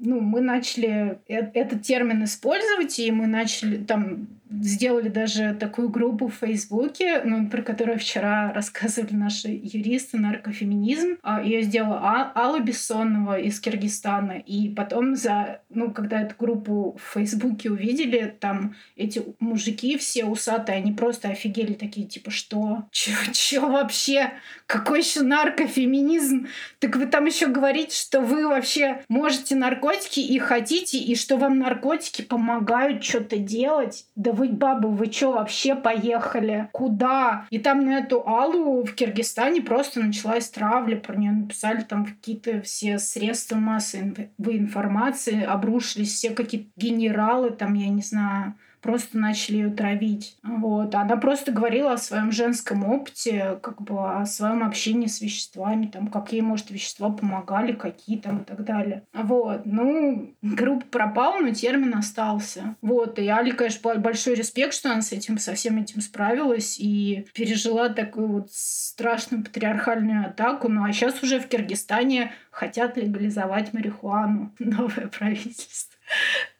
[0.00, 6.28] ну, мы начали э этот термин использовать, и мы начали там сделали даже такую группу
[6.28, 11.18] в Фейсбуке, ну, про которую вчера рассказывали наши юристы, наркофеминизм.
[11.22, 14.32] А, Ее сделала а Алла Бессонова из Киргизстана.
[14.32, 20.78] И потом, за, ну, когда эту группу в Фейсбуке увидели, там эти мужики все усатые,
[20.78, 22.84] они просто офигели такие, типа, что?
[22.90, 24.32] Чё, чё вообще?
[24.66, 26.48] Какой еще наркофеминизм?
[26.78, 31.58] Так вы там еще говорите, что вы вообще можете наркотики и хотите, и что вам
[31.58, 34.06] наркотики помогают что-то делать?
[34.16, 36.68] Да вы бабы, вы чё, вообще поехали?
[36.72, 37.46] Куда?
[37.50, 42.62] И там на эту Аллу в Киргизстане просто началась травля, про нее написали там какие-то
[42.62, 49.70] все средства массовой информации, обрушились все какие-то генералы, там, я не знаю, просто начали ее
[49.70, 50.36] травить.
[50.42, 50.94] Вот.
[50.94, 56.08] Она просто говорила о своем женском опыте, как бы о своем общении с веществами, там,
[56.08, 59.02] как ей, может, вещества помогали, какие там и так далее.
[59.12, 59.62] Вот.
[59.64, 62.76] Ну, группа пропала, но термин остался.
[62.80, 63.18] Вот.
[63.18, 67.88] И Али, конечно, большой респект, что она с этим, со всем этим справилась и пережила
[67.88, 70.68] такую вот страшную патриархальную атаку.
[70.68, 74.52] Ну, а сейчас уже в Киргизстане хотят легализовать марихуану.
[74.58, 75.99] Новое правительство.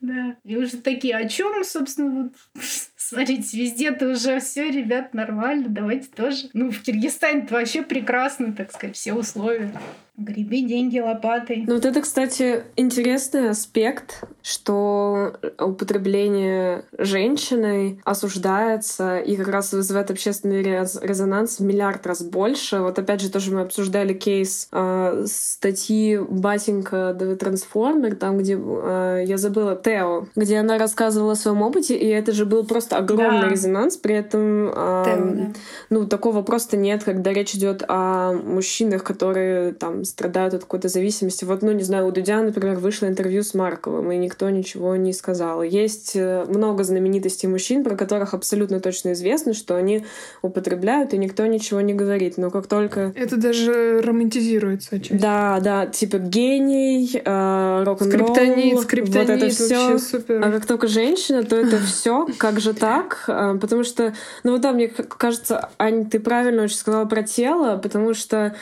[0.01, 0.37] Да.
[0.45, 2.35] И уже такие, о чем, собственно, вот
[2.97, 6.49] смотрите, везде-то уже все, ребят, нормально, давайте тоже.
[6.53, 9.73] Ну, в Киргизстане это вообще прекрасно, так сказать, все условия.
[10.21, 11.65] Греби деньги лопатой.
[11.67, 20.63] Ну вот это, кстати, интересный аспект, что употребление женщиной осуждается и как раз вызывает общественный
[20.63, 22.81] резонанс в миллиард раз больше.
[22.81, 29.25] Вот опять же тоже мы обсуждали кейс э, статьи «Батенька The Transformer», там, где э,
[29.27, 33.43] я забыла, Тео, где она рассказывала о своем опыте, и это же был просто огромный
[33.43, 33.49] да.
[33.49, 35.53] резонанс, при этом э, Тео, да.
[35.89, 41.45] ну такого просто нет, когда речь идет о мужчинах, которые там страдают от какой-то зависимости.
[41.45, 45.13] Вот, ну, не знаю, у Дудя, например, вышло интервью с Марковым, и никто ничего не
[45.13, 45.63] сказал.
[45.63, 50.05] Есть э, много знаменитостей мужчин, про которых абсолютно точно известно, что они
[50.43, 52.37] употребляют, и никто ничего не говорит.
[52.37, 53.13] Но как только...
[53.15, 55.21] Это даже романтизируется отчасти.
[55.21, 58.35] Да, да, типа гений, э, рок-н-ролл.
[58.35, 59.99] Скриптонит, скриптонит, вот это все.
[59.99, 60.45] супер.
[60.45, 63.25] А как только женщина, то это все как же так?
[63.29, 67.77] Э, потому что, ну вот да, мне кажется, Ань, ты правильно очень сказала про тело,
[67.77, 68.57] потому что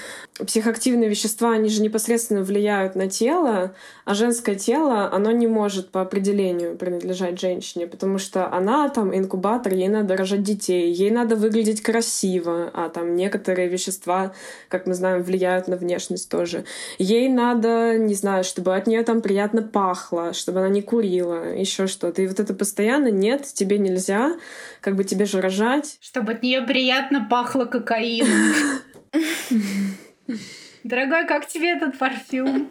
[0.44, 3.74] психоактивные вещества, они же непосредственно влияют на тело,
[4.04, 9.74] а женское тело, оно не может по определению принадлежать женщине, потому что она там инкубатор,
[9.74, 14.32] ей надо рожать детей, ей надо выглядеть красиво, а там некоторые вещества,
[14.68, 16.64] как мы знаем, влияют на внешность тоже.
[16.98, 21.86] Ей надо, не знаю, чтобы от нее там приятно пахло, чтобы она не курила, еще
[21.86, 22.22] что-то.
[22.22, 24.36] И вот это постоянно нет, тебе нельзя,
[24.80, 25.98] как бы тебе же рожать.
[26.00, 28.54] Чтобы от нее приятно пахло кокаином.
[30.84, 32.70] Дорогой, как тебе этот парфюм?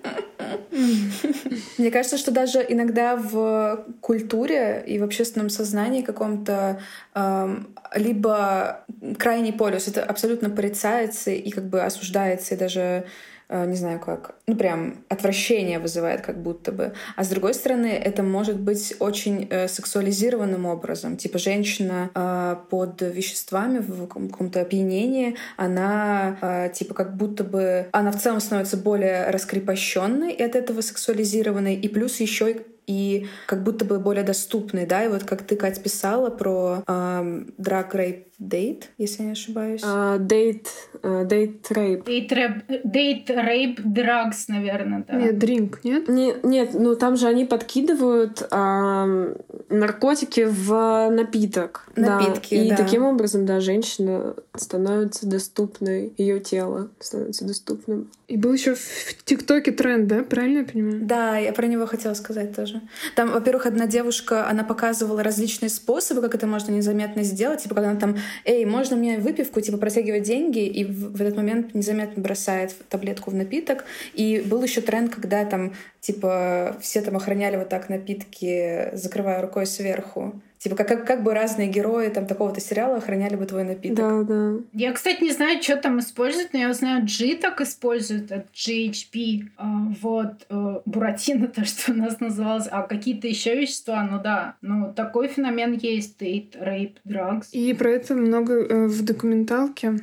[1.78, 6.80] Мне кажется, что даже иногда в культуре и в общественном сознании каком-то
[7.16, 8.86] эм, либо
[9.18, 13.06] крайний полюс это абсолютно порицается и как бы осуждается и даже
[13.50, 16.94] не знаю как, ну прям отвращение вызывает как будто бы.
[17.16, 21.18] А с другой стороны, это может быть очень э, сексуализированным образом.
[21.18, 28.12] Типа женщина э, под веществами в каком-то опьянении, она э, типа как будто бы, она
[28.12, 33.84] в целом становится более раскрепощенной и от этого сексуализированной, и плюс еще и как будто
[33.84, 38.84] бы более доступный, да, и вот как ты, Кать, писала про эм, drug rape date,
[38.98, 39.82] если я не ошибаюсь.
[39.84, 40.68] Rape.
[41.04, 45.16] Date rape, date rape drugs, наверное, да.
[45.16, 46.08] Нет, drink, нет?
[46.08, 49.36] Не, нет, ну там же они подкидывают э,
[49.70, 51.88] наркотики в напиток.
[51.96, 52.64] Напитки, да.
[52.64, 52.76] И да.
[52.76, 58.10] таким образом, да, женщина становится доступной, ее тело становится доступным.
[58.28, 60.24] И был еще в ТикТоке тренд, да?
[60.24, 61.00] Правильно я понимаю?
[61.02, 62.82] Да, я про него хотела сказать тоже.
[63.16, 67.64] Там, во-первых, одна девушка, она показывала различные способы, как это можно незаметно сделать.
[67.64, 71.36] Типа, когда она там, эй, можно мне выпивку, типа, протягивать деньги, и в, в этот
[71.36, 73.86] момент незаметно бросает таблетку в напиток.
[74.14, 79.66] И был еще тренд, когда там, типа, все там охраняли вот так напитки, закрывая рукой
[79.66, 80.42] сверху.
[80.68, 83.96] Типа, как, как, как бы разные герои там такого-то сериала охраняли бы твой напиток.
[83.96, 84.60] Да, да.
[84.74, 89.44] Я, кстати, не знаю, что там используют, но я знаю, G так используют от GHP.
[89.56, 90.46] А, вот.
[90.50, 92.68] Э, Буратино, то, что у нас называлось.
[92.70, 94.56] А какие-то еще вещества, ну да.
[94.62, 96.22] Ну, такой феномен есть.
[96.22, 97.48] Date, rape, drugs.
[97.54, 100.00] И про это много э, в документалке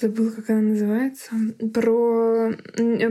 [0.00, 1.30] забыла, как она называется,
[1.72, 2.52] про,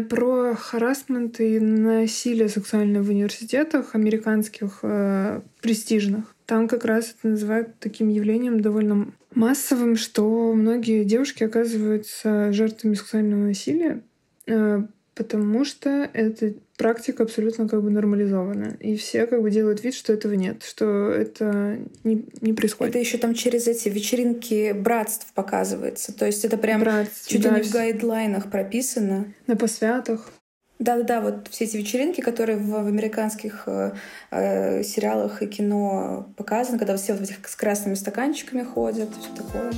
[0.09, 6.35] про харасмент и насилие сексуальное в университетах американских э, престижных.
[6.45, 13.41] Там как раз это называют таким явлением довольно массовым, что многие девушки оказываются жертвами сексуального
[13.41, 14.01] насилия,
[14.47, 14.83] э,
[15.15, 18.77] потому что это практика абсолютно как бы нормализована.
[18.79, 22.95] И все как бы делают вид, что этого нет, что это не, не происходит.
[22.95, 26.17] Это еще там через эти вечеринки братств показывается.
[26.17, 29.33] То есть это прям Братств, чуть ли да, не в гайдлайнах прописано.
[29.45, 30.31] На посвятах.
[30.79, 33.91] Да-да-да, вот все эти вечеринки, которые в, в американских э,
[34.31, 39.35] э, сериалах и кино показаны, когда все вот в этих с красными стаканчиками ходят, все
[39.35, 39.73] такое.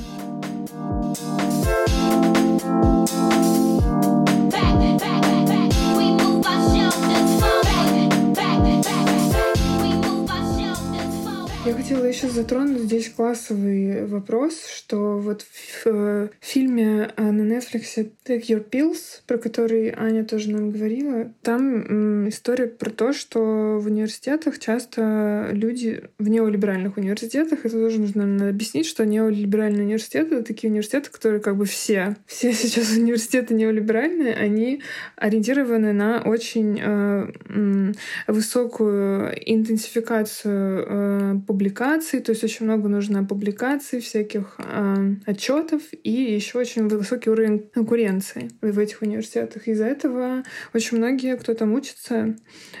[11.64, 18.10] Я хотела еще затронуть здесь классовый вопрос, что вот в э, фильме э, на Netflix
[18.26, 23.86] Take Your Pills, про который Аня тоже нам говорила, там история про то, что в
[23.86, 30.68] университетах часто люди в неолиберальных университетах, это тоже нужно объяснить, что неолиберальные университеты— это такие
[30.68, 34.82] университеты, которые как бы все, все сейчас университеты неолиберальные, они
[35.14, 37.92] ориентированы на очень э,
[38.26, 46.58] высокую интенсификацию э, публикаций, то есть очень много нужно публикаций, всяких э, отчетов и еще
[46.58, 49.68] очень высокий уровень конкуренции в этих университетах.
[49.68, 52.34] Из-за этого очень многие, кто там учится,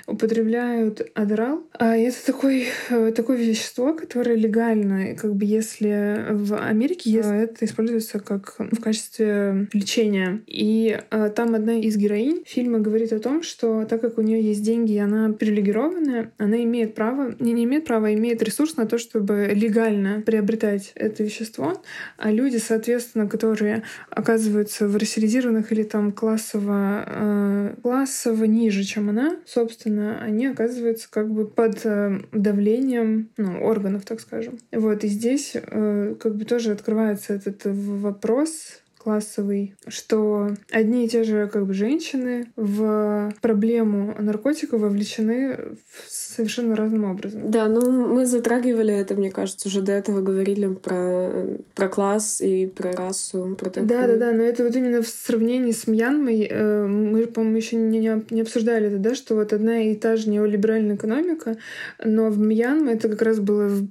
[0.06, 1.66] употребляют адрал.
[1.78, 7.66] А это такой, э, такое вещество, которое легально, как бы если в Америке если это
[7.66, 10.40] используется как в качестве лечения.
[10.46, 14.40] И э, там одна из героинь фильма говорит о том, что так как у нее
[14.40, 18.61] есть деньги, и она привилегированная, она имеет право, не, не имеет права, а имеет ресурс
[18.62, 21.82] ресурс на то, чтобы легально приобретать это вещество,
[22.16, 29.36] а люди, соответственно, которые оказываются в рассеризированных или там классово, э, классово ниже, чем она,
[29.46, 34.58] собственно, они оказываются как бы под э, давлением ну, органов, так скажем.
[34.70, 41.24] Вот, и здесь э, как бы тоже открывается этот вопрос классовый, что одни и те
[41.24, 45.76] же как бы женщины в проблему наркотиков вовлечены
[46.08, 47.50] совершенно разным образом.
[47.50, 52.66] Да, ну мы затрагивали это, мне кажется, уже до этого говорили про, про класс и
[52.66, 53.56] про расу.
[53.58, 53.88] Про такую.
[53.88, 57.76] Да, да, да, но это вот именно в сравнении с Мьянмой, э, мы, по-моему, еще
[57.76, 61.56] не, не, не обсуждали это, да, что вот одна и та же неолиберальная экономика,
[62.02, 63.88] но в Мьянме это как раз было в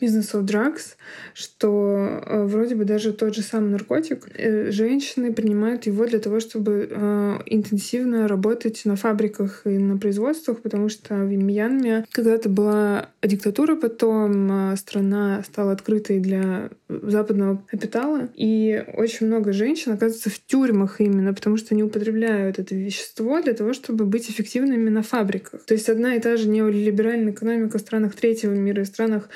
[0.00, 0.96] Business of Drugs,
[1.34, 6.40] что э, вроде бы даже тот же самый наркотик, э, женщины принимают его для того,
[6.40, 13.08] чтобы э, интенсивно работать на фабриках и на производствах, потому что в Мьянме когда-то была
[13.22, 20.38] диктатура, потом э, страна стала открытой для западного капитала, и очень много женщин оказывается в
[20.44, 25.64] тюрьмах именно, потому что они употребляют это вещество для того, чтобы быть эффективными на фабриках.
[25.64, 29.28] То есть одна и та же неолиберальная экономика в странах третьего мира и странах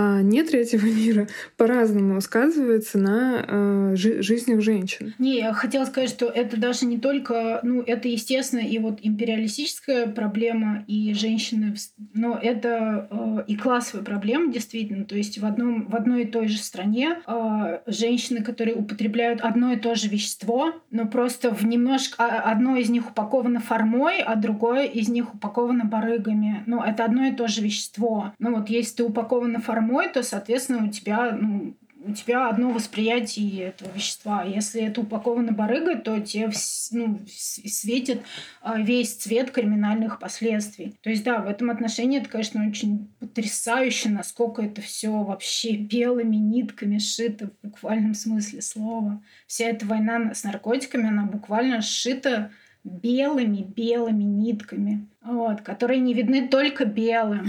[0.00, 5.14] а, не третьего мира по-разному сказывается на а, жи- жизнях женщин.
[5.18, 10.06] Не, я хотела сказать, что это даже не только, ну, это, естественно, и вот империалистическая
[10.06, 11.74] проблема, и женщины,
[12.14, 15.04] но это э, и классовая проблема, действительно.
[15.04, 19.72] То есть в, одном, в одной и той же стране э, женщины, которые употребляют одно
[19.72, 22.24] и то же вещество, но просто в немножко...
[22.24, 26.62] Одно из них упаковано формой, а другое из них упаковано барыгами.
[26.66, 28.32] Ну, это одно и то же вещество.
[28.38, 33.66] Ну вот если ты упакована формой, то, соответственно, у тебя ну, у тебя одно восприятие
[33.66, 34.42] этого вещества.
[34.42, 36.50] Если это упаковано барыгой, то тебе
[36.92, 38.22] ну, светит
[38.62, 40.94] а, весь цвет криминальных последствий.
[41.02, 46.36] То есть, да, в этом отношении это, конечно, очень потрясающе, насколько это все вообще белыми
[46.36, 49.22] нитками шито в буквальном смысле слова.
[49.46, 52.50] Вся эта война с наркотиками, она буквально сшита
[52.84, 57.46] белыми-белыми нитками, вот, которые не видны только белым.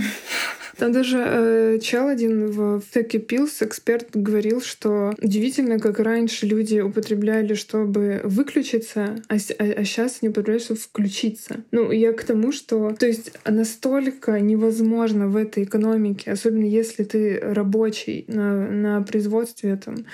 [0.78, 6.80] Там даже э, чел один в Теке Пилс, эксперт, говорил, что удивительно, как раньше люди
[6.80, 11.58] употребляли, чтобы выключиться, а, а, а сейчас они употребляют, чтобы включиться.
[11.72, 12.96] Ну, я к тому, что...
[12.98, 20.06] То есть настолько невозможно в этой экономике, особенно если ты рабочий на, на производстве там,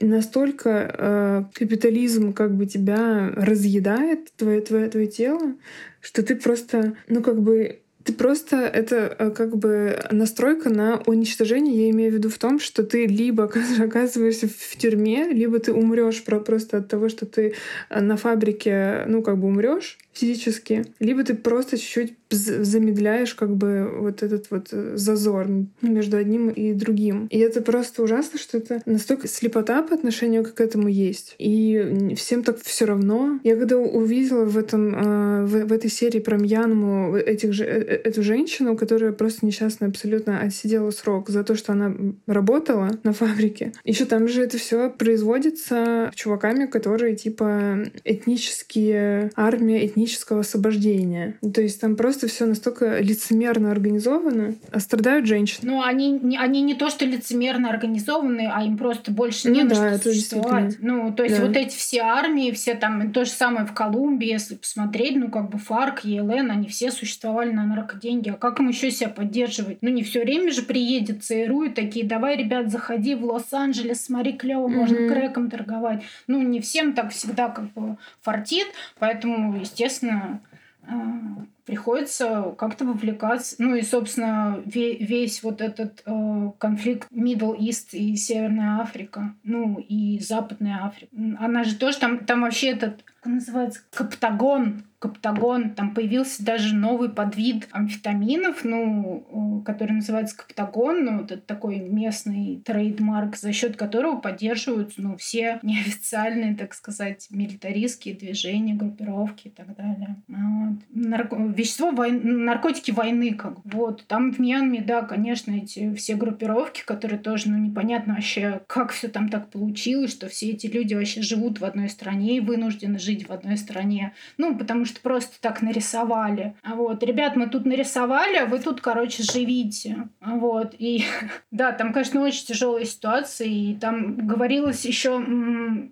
[0.00, 5.54] настолько э, капитализм как бы тебя разъедает, твое, твое, твое тело,
[6.00, 11.86] что ты просто, ну как бы ты просто это э, как бы настройка на уничтожение.
[11.86, 13.44] Я имею в виду в том, что ты либо
[13.78, 17.54] оказываешься в тюрьме, либо ты умрешь просто от того, что ты
[17.88, 23.90] э, на фабрике, ну как бы умрешь физически, либо ты просто чуть-чуть замедляешь как бы
[23.98, 25.48] вот этот вот э, зазор
[25.82, 27.26] между одним и другим.
[27.30, 31.34] И это просто ужасно, что это настолько слепота по отношению к этому есть.
[31.38, 33.38] И всем так все равно.
[33.44, 38.00] Я когда увидела в этом э, в, в этой серии про Мьянму этих же э,
[38.04, 41.94] эту женщину, которая просто несчастно абсолютно отсидела срок за то, что она
[42.26, 43.72] работала на фабрике.
[43.84, 51.36] Еще там же это все производится чуваками, которые типа этнические армия, этнического освобождения.
[51.54, 55.70] То есть там просто все настолько лицемерно организовано, а страдают женщины.
[55.70, 59.74] Ну, они, они не то, что лицемерно организованы, а им просто больше не ну, на
[59.74, 60.76] да, что существовать.
[60.80, 61.46] Ну, то есть да.
[61.46, 65.50] вот эти все армии, все там, то же самое в Колумбии, если посмотреть, ну, как
[65.50, 68.30] бы ФАРК, ЕЛН, они все существовали на наркоденьги.
[68.30, 69.78] А как им еще себя поддерживать?
[69.80, 74.32] Ну, не все время же приедет ЦРУ и такие, давай, ребят, заходи в Лос-Анджелес, смотри,
[74.32, 74.74] клево, mm-hmm.
[74.74, 76.02] можно крэком торговать.
[76.26, 78.66] Ну, не всем так всегда как бы фартит,
[78.98, 83.56] поэтому, естественно, а, приходится как-то вовлекаться.
[83.58, 90.18] Ну и, собственно, весь вот этот э, конфликт Middle East и Северная Африка, ну и
[90.18, 91.16] Западная Африка.
[91.38, 97.10] Она же тоже там, там вообще этот, как называется, каптагон, каптагон, там появился даже новый
[97.10, 105.02] подвид амфетаминов, ну, который называется каптагон, ну, это такой местный trademark, за счет которого поддерживаются,
[105.02, 110.16] ну, все неофициальные, так сказать, милитаристские движения, группировки и так далее.
[110.28, 110.78] Вот.
[110.90, 111.36] Нарко...
[111.36, 114.06] Вещество войны, наркотики войны, как вот.
[114.06, 119.08] Там в Мьянме, да, конечно, эти все группировки, которые тоже, ну, непонятно вообще, как все
[119.08, 123.13] там так получилось, что все эти люди вообще живут в одной стране и вынуждены жить
[123.22, 124.14] в одной стране.
[124.36, 126.54] Ну, потому что просто так нарисовали.
[126.62, 130.08] А вот, ребят, мы тут нарисовали, а вы тут, короче, живите.
[130.20, 131.04] Вот, и
[131.50, 135.24] да, там, конечно, очень тяжелая ситуация, и там говорилось еще,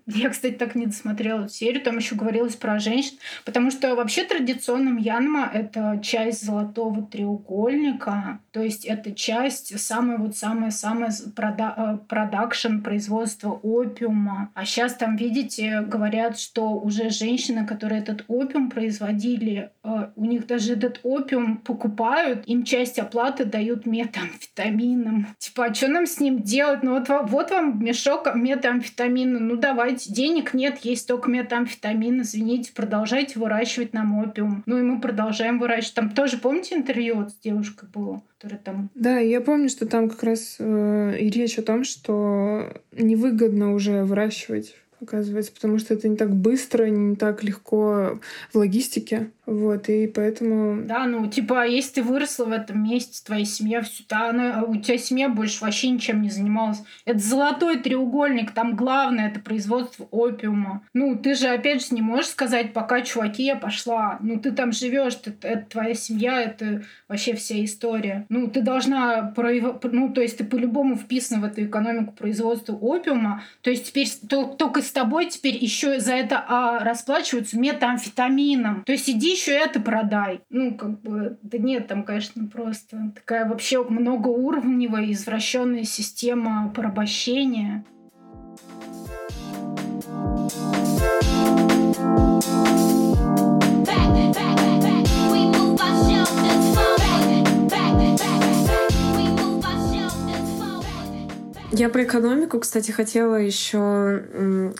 [0.06, 4.24] я, кстати, так не досмотрела эту серию, там еще говорилось про женщин, потому что вообще
[4.24, 10.34] традиционно Мьянма— это часть золотого треугольника, то есть это часть, самая вот
[11.34, 14.50] прода э, продакшн, производства опиума.
[14.54, 20.46] А сейчас там, видите, говорят, что уже женщины, которые этот опиум производили, э, у них
[20.46, 25.28] даже этот опиум покупают, им часть оплаты дают метамфетамином.
[25.38, 26.82] Типа, а что нам с ним делать?
[26.82, 33.38] Ну вот, вот вам мешок метамфетамина, ну давайте, денег нет, есть только метамфетамин, извините, продолжайте
[33.38, 34.62] выращивать нам опиум.
[34.66, 35.94] Ну и мы продолжаем выращивать.
[35.94, 38.22] Там тоже, помните, интервью с девушкой было?
[38.42, 38.90] которая там...
[38.96, 44.02] Да, я помню, что там как раз э, и речь о том, что невыгодно уже
[44.02, 48.20] выращивать оказывается, потому что это не так быстро, не так легко
[48.52, 49.30] в логистике.
[49.44, 50.82] Вот, и поэтому...
[50.84, 54.62] Да, ну, типа, если ты выросла в этом месте, твоя семья все, да, она, а
[54.62, 56.82] у тебя семья больше вообще ничем не занималась.
[57.04, 60.82] Это золотой треугольник, там главное это производство опиума.
[60.94, 64.18] Ну, ты же, опять же, не можешь сказать, пока, чуваки, я пошла.
[64.20, 68.26] Ну, ты там живешь, это, это твоя семья, это вообще вся история.
[68.28, 69.82] Ну, ты должна, прояв...
[69.82, 73.42] ну, то есть ты по-любому вписана в эту экономику производства опиума.
[73.62, 78.84] То есть теперь только с тобой теперь еще за это а, расплачиваются метамфетамином.
[78.84, 80.42] То есть иди еще это продай.
[80.50, 87.84] Ну, как бы, да нет, там, конечно, просто такая вообще многоуровневая извращенная система порабощения.
[101.82, 104.22] Я про экономику, кстати, хотела еще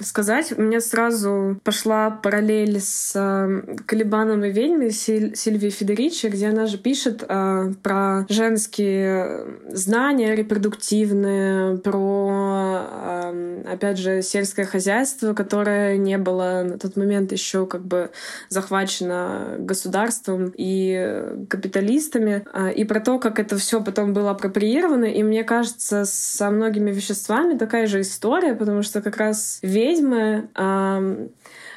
[0.03, 0.57] сказать.
[0.57, 6.78] У меня сразу пошла параллель с э, Калибаном и ведьмой Сильвией Федеричи, где она же
[6.78, 12.86] пишет э, про женские знания репродуктивные, про,
[13.32, 18.12] э, опять же, сельское хозяйство, которое не было на тот момент еще как бы
[18.48, 22.44] захвачено государством и капиталистами,
[22.76, 25.07] и про то, как это все потом было апроприировано.
[25.07, 30.49] И мне кажется, со многими веществами такая же история, потому что как раз ведьмы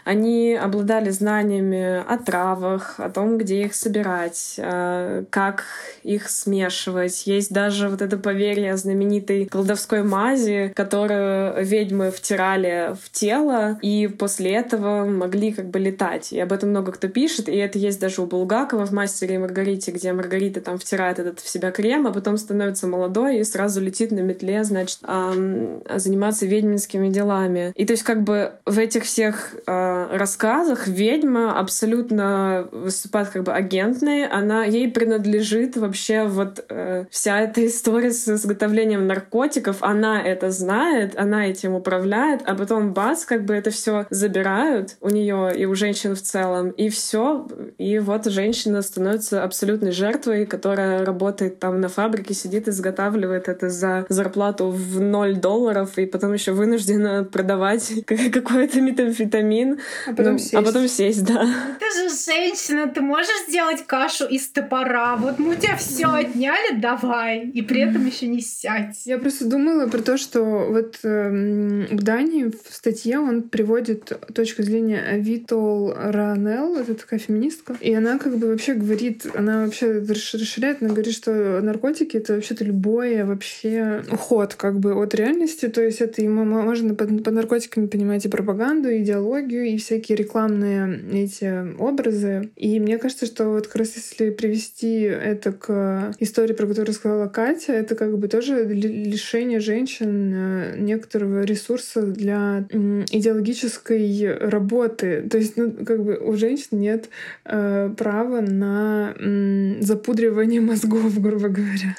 [0.06, 5.66] они обладали знаниями о травах, о том, где их собирать, э, как
[6.04, 7.26] их смешивать.
[7.26, 14.08] Есть даже вот это поверье о знаменитой колдовской мази, которую ведьмы втирали в тело, и
[14.08, 16.32] после этого могли как бы летать.
[16.32, 19.40] И об этом много кто пишет, и это есть даже у Булгакова в «Мастере и
[19.40, 23.82] Маргарите», где Маргарита там втирает этот в себя крем, а потом становится молодой и сразу
[23.82, 27.74] летит на метле, значит, заниматься ведьминскими делами.
[27.76, 33.54] И то есть как бы в этих всех э, рассказах ведьма абсолютно выступает как бы
[33.54, 40.52] агентной, она ей принадлежит вообще вот э, вся эта история с изготовлением наркотиков, она это
[40.52, 45.66] знает, она этим управляет, а потом бац, как бы это все забирают у нее и
[45.66, 51.82] у женщин в целом, и все, и вот женщина становится абсолютной жертвой, которая работает там
[51.82, 57.94] на фабрике, сидит, изготавливает это за зарплату в 0 долларов, и потом еще вынуждена продавать
[58.06, 60.54] какой-то метамфетамин, а потом ну, сесть.
[60.54, 61.48] А потом сесть, да.
[61.80, 65.16] Ты же женщина, ты можешь сделать кашу из топора.
[65.16, 67.48] Вот мы у тебя все отняли, давай.
[67.48, 69.06] И при этом еще не сядь.
[69.06, 74.64] Я просто думала про то, что вот э, в Дании в статье он приводит точку
[74.64, 80.82] зрения Авитол Ранел, это такая феминистка, и она как бы вообще говорит, она вообще расширяет,
[80.82, 86.02] она говорит, что наркотики— это вообще-то любое вообще уход как бы от реальности, то есть
[86.02, 91.76] это и можно под, под наркотиками понимать и пропаганду, и идеологию, и всякие рекламные эти
[91.78, 92.50] образы.
[92.56, 97.28] И мне кажется, что вот как раз если привести это к истории, про которую сказала
[97.28, 105.28] Катя, это как бы тоже лишение женщин э, некоторого ресурса для идеологической работы.
[105.30, 107.10] То есть, ну, как бы у женщин нет
[107.46, 111.96] э, права на м, запудривание мозгов, грубо говоря.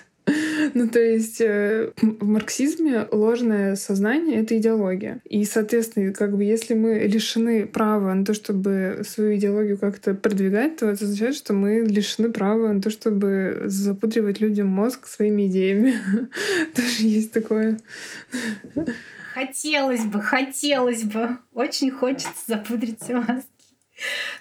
[0.75, 5.21] Ну, то есть э, в марксизме ложное сознание— это идеология.
[5.25, 10.77] И, соответственно, как бы если мы лишены права на то, чтобы свою идеологию как-то продвигать,
[10.77, 15.95] то это означает, что мы лишены права на то, чтобы запудривать людям мозг своими идеями.
[16.75, 17.79] Тоже есть такое.
[19.35, 21.37] Хотелось бы, хотелось бы.
[21.53, 23.47] Очень хочется запудрить мозг.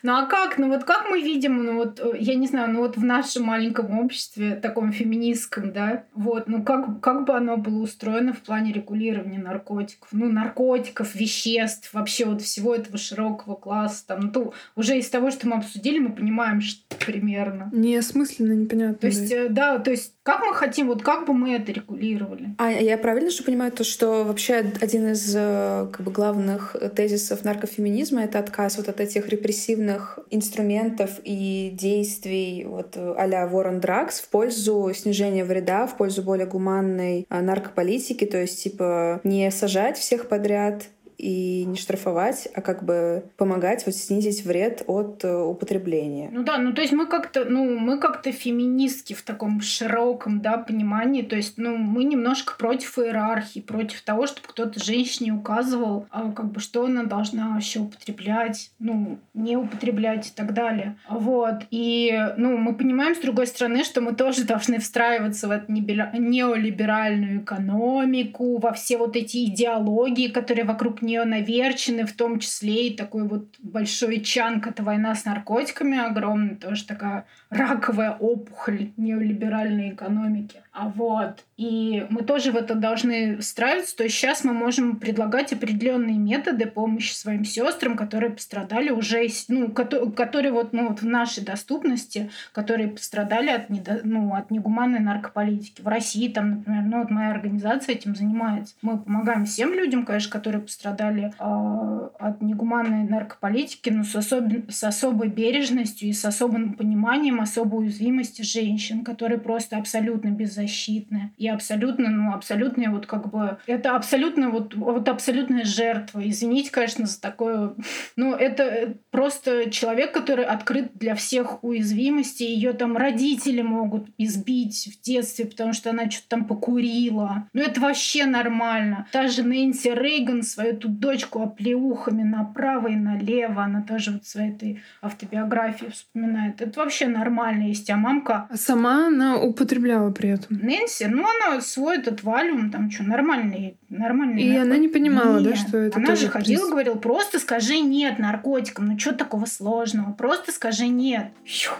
[0.03, 0.57] Ну а как?
[0.57, 3.43] Ну вот как мы видим, ну вот, э, я не знаю, ну вот в нашем
[3.43, 8.71] маленьком обществе, таком феминистском, да, вот, ну как, как бы оно было устроено в плане
[8.73, 10.09] регулирования наркотиков?
[10.11, 15.31] Ну, наркотиков, веществ, вообще вот всего этого широкого класса, там, ну, то уже из того,
[15.31, 17.69] что мы обсудили, мы понимаем, что примерно.
[17.73, 18.95] Неосмысленно, непонятно.
[18.95, 19.35] То есть, да.
[19.35, 22.55] Э, да, то есть, как мы хотим, вот как бы мы это регулировали?
[22.57, 27.43] А я правильно же понимаю то, что вообще один из э, как бы главных тезисов
[27.43, 34.29] наркофеминизма— это отказ вот от этих репрессивных инструментов и действий вот а-ля on Drugs в
[34.29, 40.27] пользу снижения вреда, в пользу более гуманной а, наркополитики, то есть типа не сажать всех
[40.29, 40.87] подряд,
[41.17, 46.29] и не штрафовать, а как бы помогать вот снизить вред от э, употребления.
[46.31, 50.57] Ну да, ну то есть мы как-то, ну мы как-то феминистки в таком широком, да,
[50.57, 56.31] понимании, то есть, ну мы немножко против иерархии, против того, чтобы кто-то женщине указывал, а,
[56.31, 60.97] как бы что она должна вообще употреблять, ну не употреблять и так далее.
[61.09, 65.71] Вот и, ну мы понимаем с другой стороны, что мы тоже должны встраиваться в эту
[65.71, 72.95] неолиберальную экономику, во все вот эти идеологии, которые вокруг нее наверчены, в том числе и
[72.95, 77.25] такой вот большой чанк— это война с наркотиками огромная, тоже такая
[77.55, 80.61] раковая опухоль неолиберальной экономики.
[80.75, 81.45] А вот.
[81.55, 83.95] И мы тоже в это должны встраиваться.
[83.95, 89.69] То есть сейчас мы можем предлагать определенные методы помощи своим сестрам, которые пострадали уже, ну,
[89.69, 95.81] которые вот, ну, вот в нашей доступности, которые пострадали от, недо, ну, от негуманной наркополитики.
[95.81, 98.75] В России там, например, ну, вот моя организация этим занимается.
[98.81, 104.43] Мы помогаем всем людям, конечно, которые пострадали э, от негуманной наркополитики, но с, особ...
[104.67, 111.31] с особой бережностью и с особым пониманием особой уязвимости женщин, которые просто абсолютно беззащитны.
[111.37, 113.57] И абсолютно, ну, абсолютная вот как бы...
[113.67, 116.21] Это абсолютно вот, вот абсолютная жертва.
[116.27, 117.73] Извините, конечно, за такое...
[118.17, 122.47] Ну, это просто человек, который открыт для всех уязвимостей.
[122.47, 127.47] Ее там родители могут избить в детстве, потому что она что-то там покурила.
[127.53, 129.07] Ну, это вообще нормально.
[129.11, 133.63] Та же Нэнси Рейган свою тут дочку оплеухами направо и налево.
[133.63, 136.61] Она тоже вот своей этой автобиографии вспоминает.
[136.61, 137.34] Это вообще нормально
[137.67, 137.89] есть.
[137.89, 138.47] А мамка...
[138.49, 140.57] А сама она употребляла при этом?
[140.57, 144.43] Нэнси, ну она свой этот валюм, там что, нормальный, нормальный.
[144.43, 144.71] И наркотик.
[144.71, 145.49] она не понимала, нет.
[145.49, 146.69] да, что это Она же ходила, приз...
[146.69, 151.27] говорила, просто скажи нет наркотикам, ну что такого сложного, просто скажи нет.
[151.45, 151.71] Фью.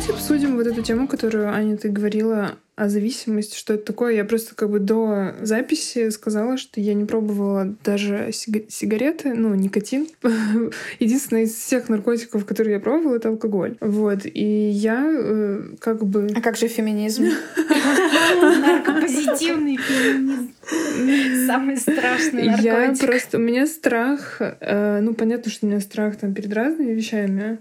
[0.00, 4.14] Давайте обсудим вот эту тему, которую, Аня, ты говорила о зависимости, что это такое.
[4.14, 10.08] Я просто как бы до записи сказала, что я не пробовала даже сигареты, ну, никотин.
[11.00, 13.76] Единственное из всех наркотиков, которые я пробовала, это алкоголь.
[13.82, 14.20] Вот.
[14.24, 16.28] И я э, как бы...
[16.34, 17.24] А как же феминизм?
[18.40, 20.54] Наркопозитивный феминизм.
[21.46, 22.64] Самый страшный наркотик.
[22.64, 23.36] Я просто...
[23.36, 24.38] У меня страх...
[24.40, 27.58] Э, ну, понятно, что у меня страх там перед разными вещами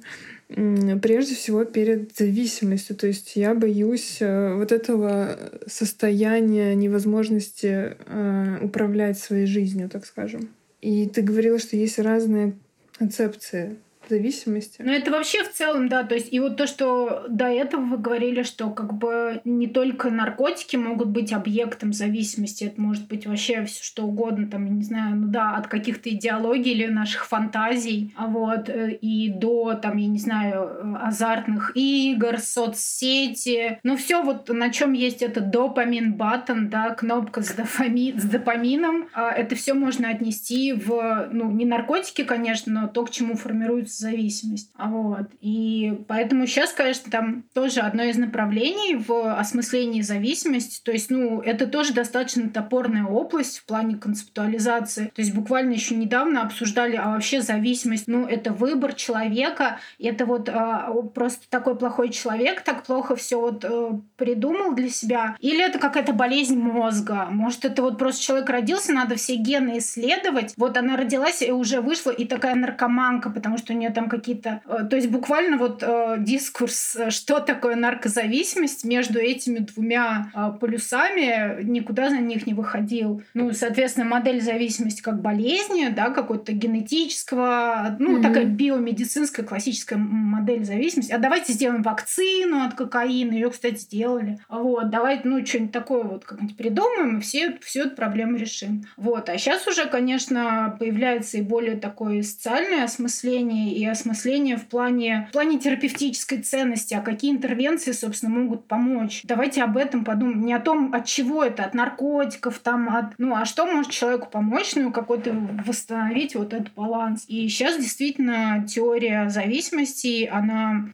[0.49, 2.95] прежде всего перед зависимостью.
[2.95, 5.37] То есть я боюсь э, вот этого
[5.67, 10.49] состояния невозможности э, управлять своей жизнью, так скажем.
[10.81, 12.53] И ты говорила, что есть разные
[12.97, 13.77] концепции
[14.09, 14.81] зависимости.
[14.81, 16.03] Ну, это вообще в целом, да.
[16.03, 20.09] То есть, и вот то, что до этого вы говорили, что как бы не только
[20.09, 24.83] наркотики могут быть объектом зависимости, это может быть вообще все что угодно, там, я не
[24.83, 29.97] знаю, ну да, от каких-то идеологий или наших фантазий, а вот, э, и до, там,
[29.97, 36.69] я не знаю, азартных игр, соцсети, ну все вот на чем есть этот допамин баттон,
[36.69, 42.23] да, кнопка с, дофами, с допамином, а это все можно отнести в, ну, не наркотики,
[42.23, 44.71] конечно, но то, к чему формируется зависимость.
[44.75, 45.27] А вот.
[45.41, 50.81] И поэтому сейчас, конечно, там тоже одно из направлений в осмыслении зависимости.
[50.83, 55.11] То есть, ну, это тоже достаточно топорная область в плане концептуализации.
[55.13, 60.49] То есть буквально еще недавно обсуждали, а вообще зависимость, ну, это выбор человека, это вот
[60.49, 65.79] а, просто такой плохой человек так плохо все вот а, придумал для себя, или это
[65.79, 70.97] какая-то болезнь мозга, может, это вот просто человек родился, надо все гены исследовать, вот она
[70.97, 74.61] родилась и уже вышла, и такая наркоманка, потому что у нее там какие-то...
[74.65, 82.09] А, то есть буквально вот а, дискурс, что такое наркозависимость между этими двумя полюсами, никуда
[82.09, 83.23] за них не выходил.
[83.33, 88.21] Ну, соответственно, модель зависимости как болезни, да, какой-то генетического, ну, mm-hmm.
[88.21, 91.11] такая биомедицинская классическая модель зависимости.
[91.11, 93.33] А давайте сделаем вакцину от кокаина.
[93.33, 94.39] Ее, кстати, сделали.
[94.49, 98.83] Вот, давайте, ну, что-нибудь такое вот как-нибудь придумаем, и все, всю эту проблему решим.
[98.97, 99.29] Вот.
[99.29, 105.33] А сейчас уже, конечно, появляется и более такое социальное осмысление, и осмысление в плане, в
[105.33, 109.21] плане терапевтической ценности, а какие интервенции, собственно, могут помочь.
[109.23, 110.45] Давайте об этом подумаем.
[110.45, 113.17] Не о том, от чего это, от наркотиков, там, от...
[113.17, 117.25] Ну, а что может человеку помочь, ну, какой-то восстановить вот этот баланс.
[117.27, 120.85] И сейчас действительно теория зависимости, она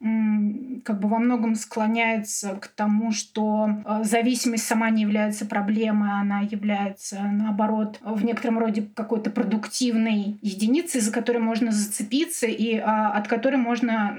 [0.84, 6.42] как бы во многом склоняется к тому, что э, зависимость сама не является проблемой, она
[6.42, 13.28] является, наоборот, в некотором роде какой-то продуктивной единицей, за которой можно зацепиться и а, от
[13.28, 14.18] которой можно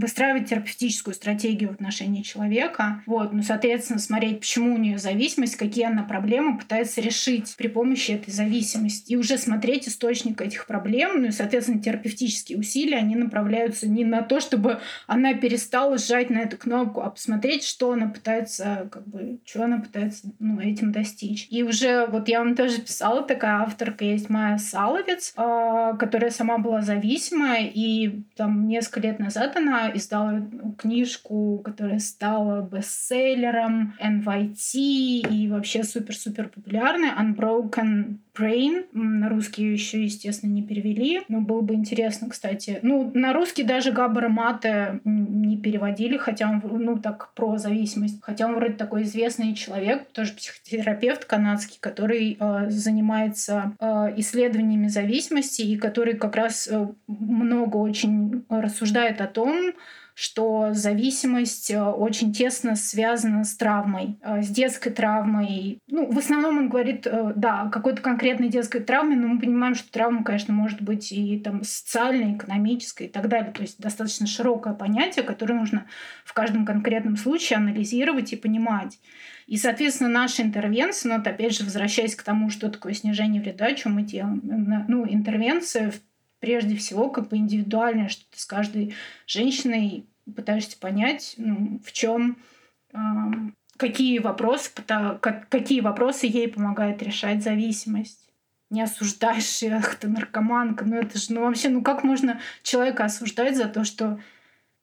[0.00, 3.02] выстраивать терапевтическую стратегию в отношении человека.
[3.06, 3.32] Вот.
[3.32, 8.32] Ну, соответственно, смотреть, почему у нее зависимость, какие она проблемы пытается решить при помощи этой
[8.32, 9.12] зависимости.
[9.12, 14.22] И уже смотреть источник этих проблем, ну и, соответственно, терапевтические усилия, они направляются не на
[14.22, 19.38] то, чтобы она перестала сжать на эту кнопку, а посмотреть, что она пытается, как бы,
[19.44, 21.46] что она пытается ну, этим достичь.
[21.50, 26.58] И уже вот я вам тоже писала, такая авторка есть Майя Саловец, э, которая сама
[26.58, 30.42] была зависимая, и там несколько лет назад она издала
[30.78, 34.74] книжку, которая стала бестселлером, NYT
[35.30, 38.86] и вообще супер-супер популярная, Unbroken Brain.
[38.92, 41.22] На русский еще, естественно, не перевели.
[41.28, 42.78] Но было бы интересно, кстати.
[42.82, 48.18] Ну, на русский даже Габбара Мате не переводили, хотя он, ну, так, про зависимость.
[48.22, 55.62] Хотя он вроде такой известный человек, тоже психотерапевт канадский, который э, занимается э, исследованиями зависимости
[55.62, 56.88] и который как раз э,
[57.50, 59.72] много очень рассуждает о том,
[60.20, 65.78] что зависимость э, очень тесно связана с травмой, э, с детской травмой.
[65.88, 69.74] Ну, в основном он говорит, э, да, о какой-то конкретной детской травме, но мы понимаем,
[69.74, 73.50] что травма, конечно, может быть и там социальной, экономической и так далее.
[73.50, 75.86] То есть достаточно широкое понятие, которое нужно
[76.26, 78.98] в каждом конкретном случае анализировать и понимать.
[79.46, 83.74] И, соответственно, наша интервенция, ну, вот опять же, возвращаясь к тому, что такое снижение вреда,
[83.74, 84.40] что мы делаем,
[84.86, 85.92] ну, интервенция
[86.40, 88.94] прежде всего как бы индивидуальная, что ты с каждой
[89.26, 92.38] женщиной пытаешься понять, ну, в чем
[92.92, 92.98] э,
[93.76, 94.70] какие вопросы,
[95.48, 98.28] какие вопросы ей помогает решать зависимость.
[98.70, 103.56] Не осуждаешь, ах, ты наркоманка, ну это же, ну вообще, ну как можно человека осуждать
[103.56, 104.20] за то, что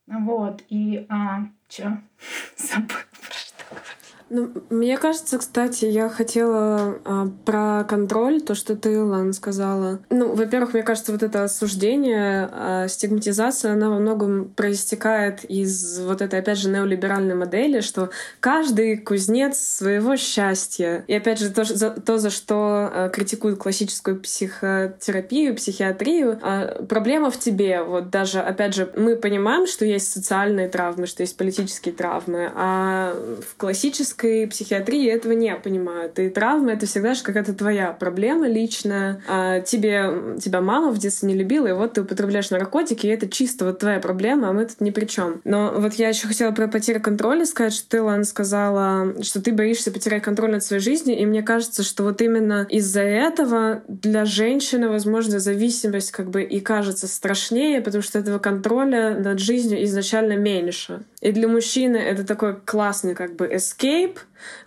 [0.07, 1.97] вот, и, а, чё,
[2.57, 4.06] забыл про что.
[4.29, 9.99] Ну, мне кажется, кстати, я хотела а, про контроль, то, что ты, Лан, сказала.
[10.09, 16.21] Ну, во-первых, мне кажется, вот это осуждение, а, стигматизация, она во многом проистекает из вот
[16.21, 18.09] этой, опять же, неолиберальной модели, что
[18.41, 21.05] каждый кузнец своего счастья.
[21.07, 27.31] И опять же, то, за, то за что а, критикуют классическую психотерапию, психиатрию, а, проблема
[27.31, 27.81] в тебе.
[27.81, 33.13] Вот даже, опять же, мы понимаем, что есть социальные травмы, что есть политические травмы, а
[33.41, 36.19] в классической клинической психиатрии этого не понимают.
[36.19, 39.21] И травма— это всегда же какая-то твоя проблема личная.
[39.27, 43.29] А тебе, тебя мама в детстве не любила, и вот ты употребляешь наркотики, и это
[43.29, 45.41] чисто вот твоя проблема, а мы тут ни при чем.
[45.43, 49.51] Но вот я еще хотела про потерю контроля сказать, что ты, Лан, сказала, что ты
[49.51, 54.25] боишься потерять контроль над своей жизнью, и мне кажется, что вот именно из-за этого для
[54.25, 60.33] женщины, возможно, зависимость как бы и кажется страшнее, потому что этого контроля над жизнью изначально
[60.33, 61.01] меньше.
[61.21, 64.17] И для мужчины это такой классный как бы escape.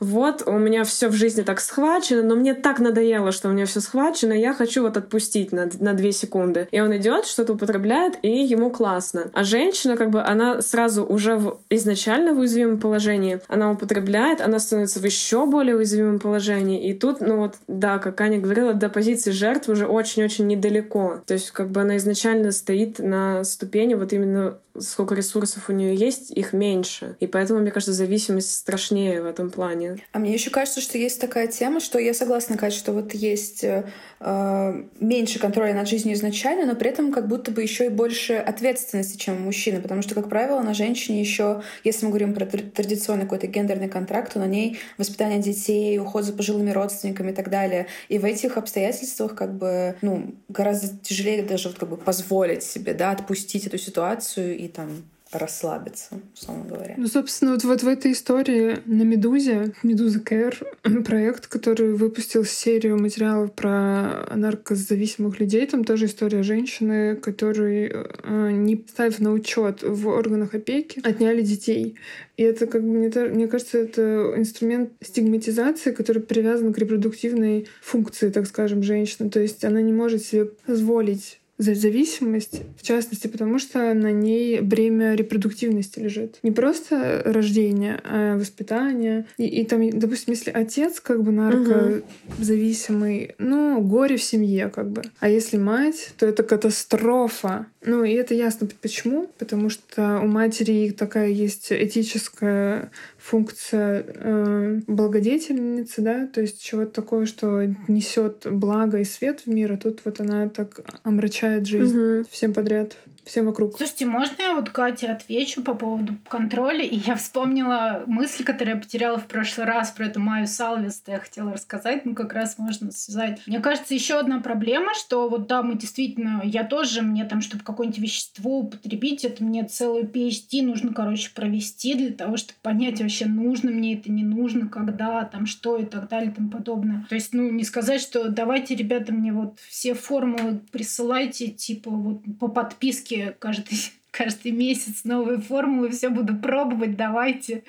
[0.00, 3.66] Вот, у меня все в жизни так схвачено, но мне так надоело, что у меня
[3.66, 6.66] все схвачено, я хочу вот отпустить на, на две секунды.
[6.72, 9.30] И он идет, что-то употребляет, и ему классно.
[9.32, 14.58] А женщина, как бы, она сразу уже в, изначально в уязвимом положении, она употребляет, она
[14.58, 16.88] становится в еще более уязвимом положении.
[16.88, 21.20] И тут, ну вот, да, как Аня говорила, до позиции жертвы уже очень-очень недалеко.
[21.26, 25.94] То есть, как бы она изначально стоит на ступени вот именно сколько ресурсов у нее
[25.94, 27.16] есть, их меньше.
[27.20, 29.98] И поэтому, мне кажется, зависимость страшнее в этом плане.
[30.12, 33.64] А мне еще кажется, что есть такая тема, что я согласна, Катя, что вот есть
[33.64, 33.84] э,
[34.20, 38.34] э, меньше контроля над жизнью изначально, но при этом как будто бы еще и больше
[38.34, 42.46] ответственности, чем у мужчины, потому что, как правило, на женщине еще, если мы говорим про
[42.46, 47.50] традиционный какой-то гендерный контракт, то на ней воспитание детей, уход за пожилыми родственниками и так
[47.50, 47.86] далее.
[48.08, 52.94] И в этих обстоятельствах как бы, ну, гораздо тяжелее даже вот как бы позволить себе,
[52.94, 54.88] да, отпустить эту ситуацию и там
[55.32, 56.94] расслабиться, условно говоря.
[56.96, 60.58] Ну, собственно, вот, вот в этой истории на «Медузе», «Медуза Кэр»,
[61.04, 68.84] проект, который выпустил серию материалов про наркозависимых людей, там тоже история женщины, которой, э, не
[68.88, 71.96] ставив на учет в органах опеки, отняли детей.
[72.36, 78.30] И это, как бы, мне, мне кажется, это инструмент стигматизации, который привязан к репродуктивной функции,
[78.30, 79.30] так скажем, женщины.
[79.30, 85.14] То есть она не может себе позволить зависимость, в частности, потому что на ней бремя
[85.14, 86.38] репродуктивности лежит.
[86.42, 89.26] Не просто рождение, а воспитание.
[89.36, 95.02] И, и там, допустим, если отец как бы наркозависимый, ну, горе в семье как бы.
[95.18, 97.66] А если мать, то это катастрофа.
[97.82, 99.30] Ну, и это ясно почему.
[99.38, 107.26] Потому что у матери такая есть этическая функция э, благодетельницы, да, то есть чего-то такое,
[107.26, 112.26] что несет благо и свет в мир, а тут вот она так омрачает жизнь угу.
[112.30, 113.76] всем подряд всем вокруг.
[113.76, 116.84] Слушайте, можно я вот Кате отвечу по поводу контроля?
[116.84, 121.18] И я вспомнила мысль, которую я потеряла в прошлый раз про эту Майю Салвест, я
[121.18, 123.40] хотела рассказать, ну как раз можно связать.
[123.46, 127.62] Мне кажется, еще одна проблема, что вот да, мы действительно, я тоже, мне там, чтобы
[127.62, 133.26] какое-нибудь вещество употребить, это мне целую PhD нужно, короче, провести для того, чтобы понять вообще,
[133.26, 137.06] нужно мне это, не нужно, когда, там, что и так далее и тому подобное.
[137.08, 142.22] То есть, ну, не сказать, что давайте, ребята, мне вот все формулы присылайте, типа, вот
[142.38, 143.78] по подписке каждый,
[144.10, 147.64] каждый месяц новые формулы, все буду пробовать, давайте.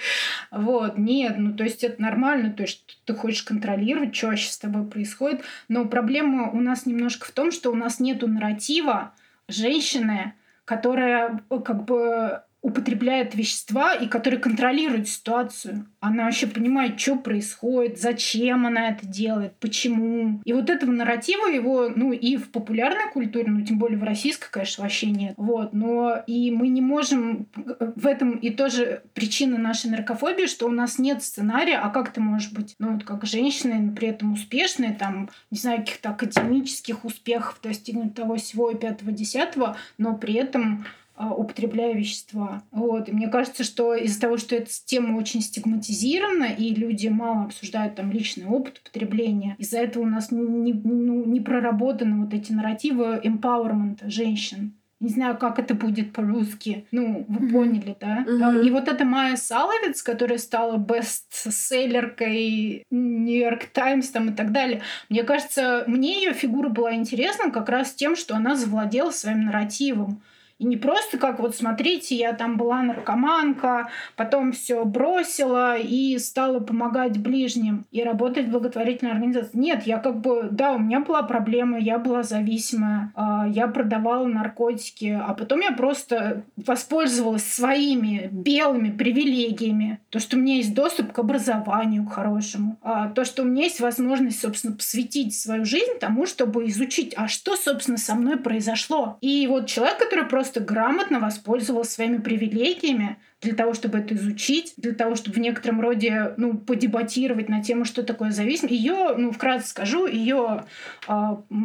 [0.52, 4.58] Вот, нет, ну то есть это нормально, то есть ты хочешь контролировать, что вообще с
[4.58, 9.14] тобой происходит, но проблема у нас немножко в том, что у нас нету нарратива
[9.47, 10.34] женщины,
[10.66, 15.88] которая как бы употребляет вещества и который контролирует ситуацию.
[15.99, 20.41] Она вообще понимает, что происходит, зачем она это делает, почему.
[20.45, 24.51] И вот этого нарратива его, ну, и в популярной культуре, ну, тем более в российской,
[24.51, 25.34] конечно, вообще нет.
[25.38, 25.74] Вот.
[25.74, 27.47] Но и мы не можем...
[27.95, 32.22] В этом и тоже причина нашей наркофобии, что у нас нет сценария, а как ты
[32.22, 37.59] можешь быть, ну, вот как женщина, при этом успешной, там, не знаю, каких-то академических успехов
[37.64, 40.86] достигнуть того всего и пятого, десятого, но при этом
[41.30, 42.63] употребляя вещества.
[42.72, 43.09] Вот.
[43.09, 47.95] И мне кажется, что из-за того, что эта тема очень стигматизирована, и люди мало обсуждают
[47.95, 53.19] там личный опыт употребления, из-за этого у нас не, ну, не проработаны вот эти нарративы
[53.24, 54.74] empowerment женщин.
[55.01, 56.86] Не знаю, как это будет по-русски.
[56.91, 57.51] Ну, вы mm-hmm.
[57.51, 58.24] поняли, да?
[58.24, 58.67] Mm-hmm.
[58.67, 64.84] И вот эта Майя Саловец, которая стала бестселлеркой Нью-Йорк Таймс там и так далее.
[65.09, 70.22] Мне кажется, мне ее фигура была интересна как раз тем, что она завладела своим нарративом.
[70.62, 76.59] И не просто как вот смотрите, я там была наркоманка, потом все бросила и стала
[76.59, 79.57] помогать ближним и работать в благотворительной организации.
[79.57, 84.28] Нет, я как бы, да, у меня была проблема, я была зависимая, а, я продавала
[84.28, 89.99] наркотики, а потом я просто воспользовалась своими белыми привилегиями.
[90.12, 92.78] То, что у меня есть доступ к образованию, к хорошему.
[92.84, 97.28] А, то, что у меня есть возможность, собственно, посвятить свою жизнь тому, чтобы изучить, а
[97.28, 99.18] что, собственно, со мной произошло.
[99.22, 104.74] И вот человек, который просто просто грамотно воспользовался своими привилегиями для того, чтобы это изучить,
[104.76, 108.74] для того, чтобы в некотором роде ну, подебатировать на тему, что такое зависимость.
[108.74, 110.66] Ее, ну, вкратце скажу, ее
[111.08, 111.14] э,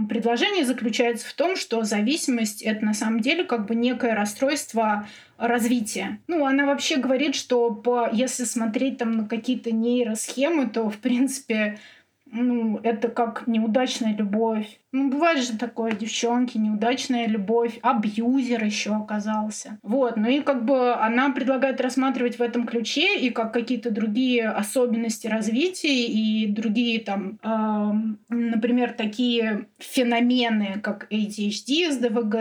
[0.08, 6.20] предложение заключается в том, что зависимость— это на самом деле как бы некое расстройство развития.
[6.28, 11.78] Ну, она вообще говорит, что по, если смотреть там на какие-то нейросхемы, то, в принципе,
[12.26, 14.78] ну, это как неудачная любовь.
[14.92, 19.78] Ну, бывает же такое, девчонки, неудачная любовь, абьюзер еще оказался.
[19.82, 24.48] Вот, ну и как бы она предлагает рассматривать в этом ключе и как какие-то другие
[24.48, 27.92] особенности развития и другие там, э,
[28.28, 32.34] например, такие феномены, как ADHD, СДВГ,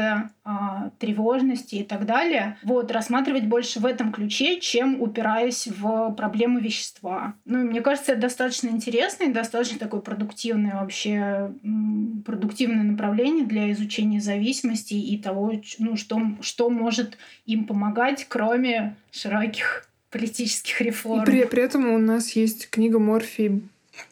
[0.45, 0.49] э,
[0.99, 2.57] тревожности и так далее.
[2.63, 7.33] Вот, рассматривать больше в этом ключе, чем упираясь в проблему вещества.
[7.45, 11.51] Ну, мне кажется, это достаточно интересно и достаточно такой продуктивный вообще
[12.35, 19.87] продуктивное направление для изучения зависимости и того, ну, что, что может им помогать, кроме широких
[20.11, 21.23] политических реформ.
[21.23, 23.61] И при, при этом у нас есть книга Морфи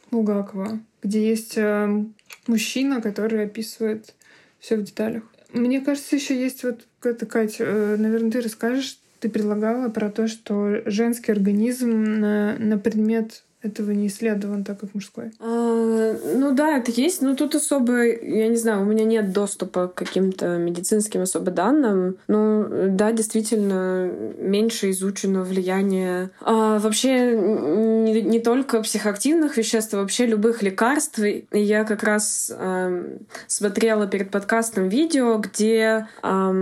[0.10, 2.06] Булгакова, где есть э,
[2.48, 4.14] мужчина, который описывает
[4.60, 5.24] все в деталях.
[5.52, 10.30] Мне кажется, еще есть вот это, Катя, э, наверное, ты расскажешь, ты предлагала про то,
[10.30, 15.32] что женский организм на, на предмет этого не исследован так, как мужской?
[15.39, 19.88] А, ну да, это есть, но тут особо, я не знаю, у меня нет доступа
[19.88, 22.18] к каким-то медицинским особо данным.
[22.28, 30.26] Ну да, действительно, меньше изучено влияние а, вообще не, не только психоактивных веществ, а вообще
[30.26, 31.20] любых лекарств.
[31.20, 33.03] И я как раз а,
[33.47, 36.53] смотрела перед подкастом видео, где а,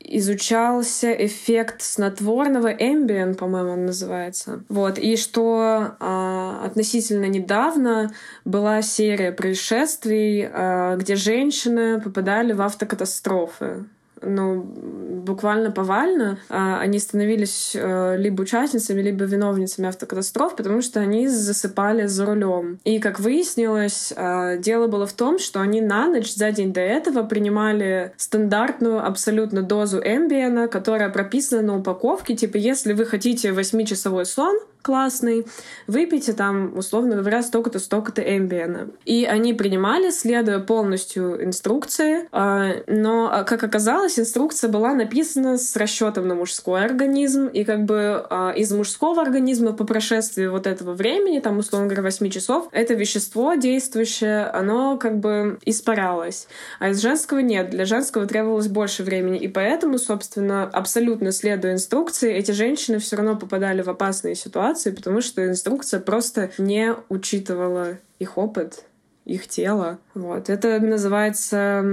[0.00, 4.64] изучался эффект снотворного Ambien, по-моему, он называется.
[4.68, 4.98] Вот.
[4.98, 8.12] И что а, относительно недавно
[8.44, 13.84] была серия происшествий, а, где женщины попадали в автокатастрофы
[14.22, 21.28] ну, буквально повально, а, они становились э, либо участницами, либо виновницами автокатастроф, потому что они
[21.28, 22.78] засыпали за рулем.
[22.84, 26.80] И, как выяснилось, а, дело было в том, что они на ночь, за день до
[26.80, 34.24] этого, принимали стандартную абсолютно дозу эмбиена, которая прописана на упаковке, типа, если вы хотите 8-часовой
[34.24, 35.46] сон, классный,
[35.86, 38.88] выпейте там, условно говоря, столько-то, столько-то эмбиена.
[39.04, 46.28] И они принимали, следуя полностью инструкции, а, но, как оказалось, инструкция была написана с расчетом
[46.28, 51.40] на мужской организм, и как бы а, из мужского организма по прошествии вот этого времени,
[51.40, 56.46] там, условно говоря, 8 часов, это вещество действующее, оно как бы испарялось.
[56.78, 57.70] А из женского нет.
[57.70, 59.38] Для женского требовалось больше времени.
[59.38, 64.90] И поэтому, собственно, абсолютно следуя инструкции, эти женщины все равно попадали в опасные ситуации, ситуации,
[64.90, 68.84] потому что инструкция просто не учитывала их опыт,
[69.24, 69.98] их тело.
[70.14, 70.48] Вот.
[70.48, 71.84] Это называется...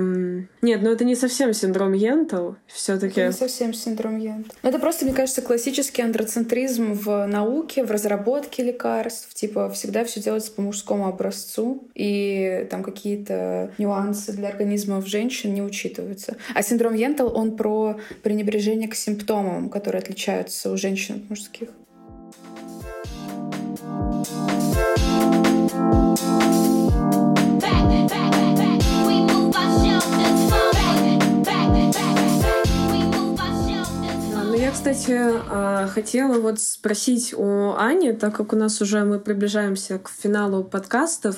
[0.00, 3.20] Нет, ну это не совсем синдром Йентл, все-таки.
[3.20, 4.50] Не совсем синдром Йентл.
[4.62, 9.34] Это просто, мне кажется, классический андроцентризм в науке, в разработке лекарств.
[9.34, 15.62] Типа всегда все делается по мужскому образцу, и там какие-то нюансы для организмов женщин не
[15.62, 16.36] учитываются.
[16.54, 21.70] А синдром Йентл, он про пренебрежение к симптомам, которые отличаются у женщин от мужских.
[34.68, 35.18] Я, кстати,
[35.50, 40.62] а, хотела вот спросить у Ани, так как у нас уже мы приближаемся к финалу
[40.62, 41.36] подкастов,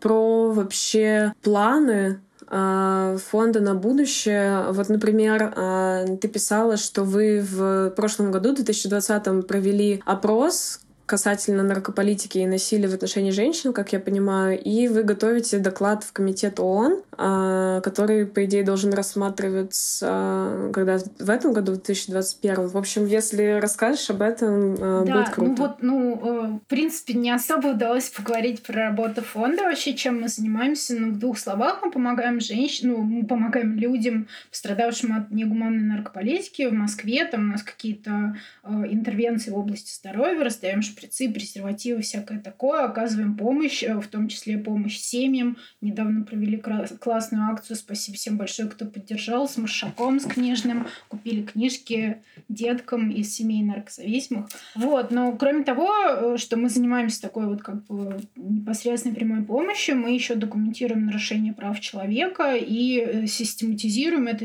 [0.00, 4.70] про вообще планы а, фонда на будущее.
[4.72, 11.62] Вот, например, а, ты писала, что вы в прошлом году, в 2020, провели опрос, касательно
[11.62, 16.60] наркополитики и насилия в отношении женщин, как я понимаю, и вы готовите доклад в комитет
[16.60, 22.68] ООН, а, который, по идее, должен рассматриваться когда в этом году, в 2021.
[22.68, 25.50] В общем, если расскажешь об этом, а, да, будет круто.
[25.50, 30.20] Ну вот, ну, э, в принципе, не особо удалось поговорить про работу фонда, вообще, чем
[30.20, 30.94] мы занимаемся.
[30.94, 36.66] Ну, в двух словах мы помогаем женщинам, ну, мы помогаем людям, пострадавшим от негуманной наркополитики
[36.66, 37.24] в Москве.
[37.24, 42.84] Там у нас какие-то э, интервенции в области здоровья, раздаем шприцы, презервативы, всякое такое.
[42.84, 45.56] Оказываем помощь, э, в том числе помощь семьям.
[45.80, 47.76] Недавно провели классную акцию.
[47.76, 49.48] Спасибо всем большое, кто поддержал.
[49.48, 50.86] С Маршаком, с книжным.
[51.08, 52.18] Купили книжки
[52.48, 54.48] деткам из семей наркозависимых.
[54.74, 55.10] Вот.
[55.10, 60.14] Но кроме того, э, что мы занимаемся такой вот как бы непосредственной прямой помощью, мы
[60.14, 64.44] еще документируем нарушение прав человека и э, систематизируем это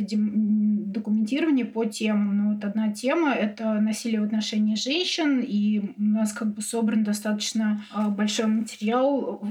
[0.94, 2.38] документирование по темам.
[2.38, 7.04] Ну, вот одна тема— это насилие в отношении женщин, и у нас как бы собран
[7.04, 9.42] достаточно а, большой материал,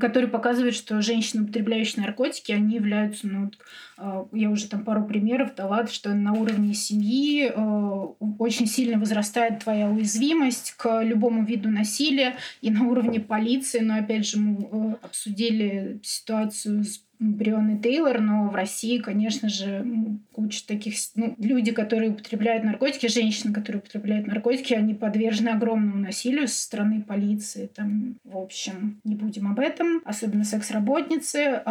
[0.00, 3.50] который показывает, что женщины, употребляющие наркотики, они являются, ну,
[3.96, 9.60] а, я уже там пару примеров дала, что на уровне семьи а, очень сильно возрастает
[9.60, 16.00] твоя уязвимость к любому виду насилия, и на уровне полиции, но опять же мы обсудили
[16.02, 19.86] ситуацию с Брион Тейлор, но в России, конечно же,
[20.32, 20.94] куча таких...
[21.14, 27.02] Ну, люди, которые употребляют наркотики, женщины, которые употребляют наркотики, они подвержены огромному насилию со стороны
[27.02, 27.70] полиции.
[27.74, 30.02] Там, в общем, не будем об этом.
[30.04, 31.62] Особенно секс-работницы.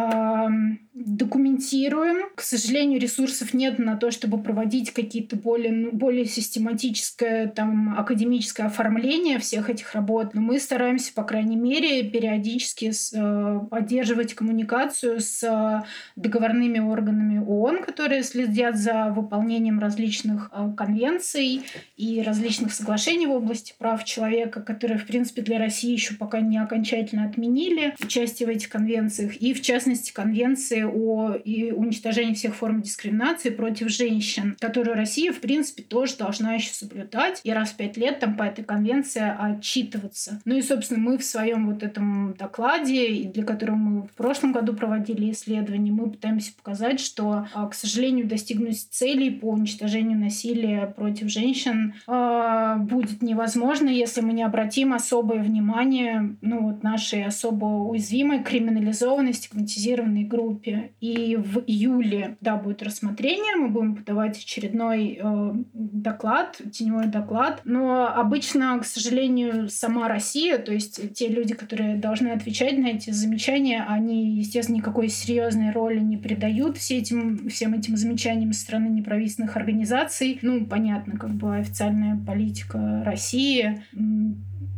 [0.94, 2.30] Документируем.
[2.34, 8.66] К сожалению, ресурсов нет на то, чтобы проводить какие-то более, ну, более систематическое, там, академическое
[8.66, 10.34] оформление всех этих работ.
[10.34, 15.84] Но мы стараемся, по крайней мере, периодически э, поддерживать коммуникацию с с
[16.16, 21.62] договорными органами ООН, которые следят за выполнением различных э, конвенций
[21.96, 26.58] и различных соглашений в области прав человека, которые, в принципе, для России еще пока не
[26.58, 32.82] окончательно отменили участие в этих конвенциях, и, в частности, конвенции о и уничтожении всех форм
[32.82, 37.96] дискриминации против женщин, которую Россия, в принципе, тоже должна еще соблюдать, и раз в пять
[37.96, 40.40] лет там по этой конвенции отчитываться.
[40.44, 44.74] Ну и, собственно, мы в своем вот этом докладе, для которого мы в прошлом году
[44.74, 50.86] проводили провели исследования, мы пытаемся показать, что, а, к сожалению, достигнуть целей по уничтожению насилия
[50.86, 57.66] против женщин а, будет невозможно, если мы не обратим особое внимание ну, вот нашей особо
[57.66, 60.92] уязвимой, криминализованной, стигматизированной группе.
[61.00, 67.60] И в июле, да, будет рассмотрение, мы будем подавать очередной э, доклад, теневой доклад.
[67.64, 73.10] Но обычно, к сожалению, сама Россия, то есть те люди, которые должны отвечать на эти
[73.10, 78.88] замечания, они, естественно, никакой серьезной роли не придают все этим, всем этим замечаниям со стороны
[78.88, 80.38] неправительственных организаций.
[80.42, 83.82] Ну, понятно, как бы официальная политика России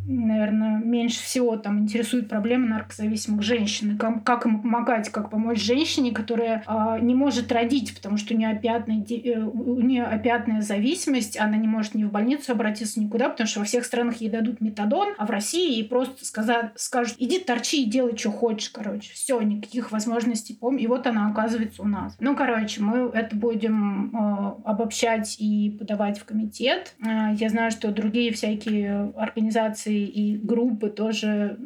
[0.06, 3.98] наверное, меньше всего там интересует проблема наркозависимых женщин.
[3.98, 8.36] Как, как им помогать, как помочь женщине, которая э, не может родить, потому что у
[8.36, 13.28] нее, опиатная, э, у нее опиатная зависимость, она не может ни в больницу обратиться никуда,
[13.28, 17.16] потому что во всех странах ей дадут метадон, а в России ей просто сказать, скажут,
[17.18, 19.12] иди торчи и делай, что хочешь, короче.
[19.12, 20.84] Все, никаких возможностей помни.
[20.84, 22.16] И вот она оказывается у нас.
[22.20, 26.94] Ну, короче, мы это будем э, обобщать и подавать в комитет.
[27.04, 31.58] Э, я знаю, что другие всякие организации и группы тоже,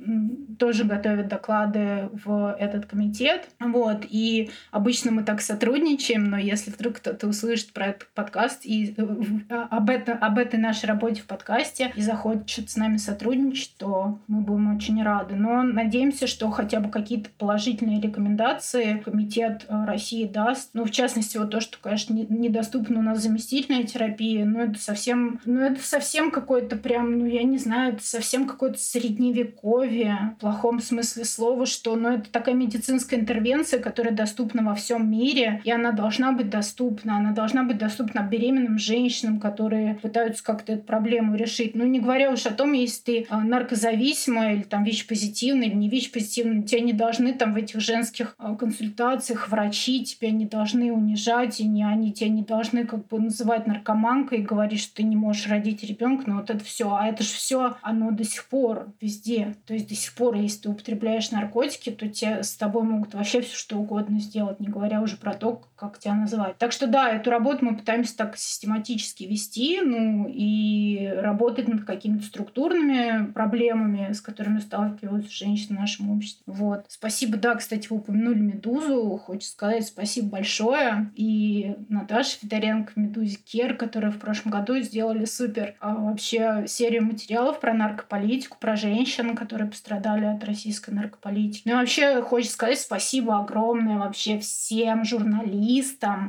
[0.59, 3.49] тоже готовят доклады в этот комитет.
[3.59, 4.05] Вот.
[4.09, 9.07] И обычно мы так сотрудничаем, но если вдруг кто-то услышит про этот подкаст и э,
[9.49, 14.19] а, об, это, об этой нашей работе в подкасте и захочет с нами сотрудничать, то
[14.29, 15.35] мы будем очень рады.
[15.35, 20.71] Но надеемся, что хотя бы какие-то положительные рекомендации комитет э, России даст.
[20.75, 25.41] Ну, в частности, вот то, что, конечно, недоступна у нас заместительная терапия, но это совсем,
[25.45, 30.81] ну, это совсем какой-то прям, ну, я не знаю, это совсем какое-то средневековье, в плохом
[30.81, 35.93] смысле слова, что ну, это такая медицинская интервенция, которая доступна во всем мире, и она
[35.93, 37.17] должна быть доступна.
[37.17, 41.75] Она должна быть доступна беременным женщинам, которые пытаются как-то эту проблему решить.
[41.75, 45.89] Ну, не говоря уж о том, если ты а, наркозависимая или там ВИЧ-позитивная или не
[45.89, 51.59] ВИЧ-позитивная, тебя не должны там в этих женских а, консультациях врачи тебя не должны унижать,
[51.61, 55.17] и не, они тебя не должны как бы называть наркоманкой и говорить, что ты не
[55.17, 56.93] можешь родить ребенка, но вот это все.
[56.93, 59.57] А это же все, оно до сих пор везде.
[59.67, 63.41] То есть до сих пор, если ты употребляешь наркотики, то те с тобой могут вообще
[63.41, 66.59] все что угодно сделать, не говоря уже про то, как тебя называть.
[66.59, 72.27] Так что да, эту работу мы пытаемся так систематически вести, ну и работать над какими-то
[72.27, 76.43] структурными проблемами, с которыми сталкиваются женщины в нашем обществе.
[76.47, 76.85] Вот.
[76.89, 79.17] Спасибо, да, кстати, вы упомянули Медузу.
[79.17, 81.11] Хочется сказать спасибо большое.
[81.15, 87.59] И Наташа Федоренко, Медузе Кер, которые в прошлом году сделали супер а, вообще серию материалов
[87.59, 91.63] про наркополитику, про женщин, которые пострадали от российской наркополитики.
[91.65, 95.70] Ну и вообще хочется сказать спасибо огромное вообще всем журналистам,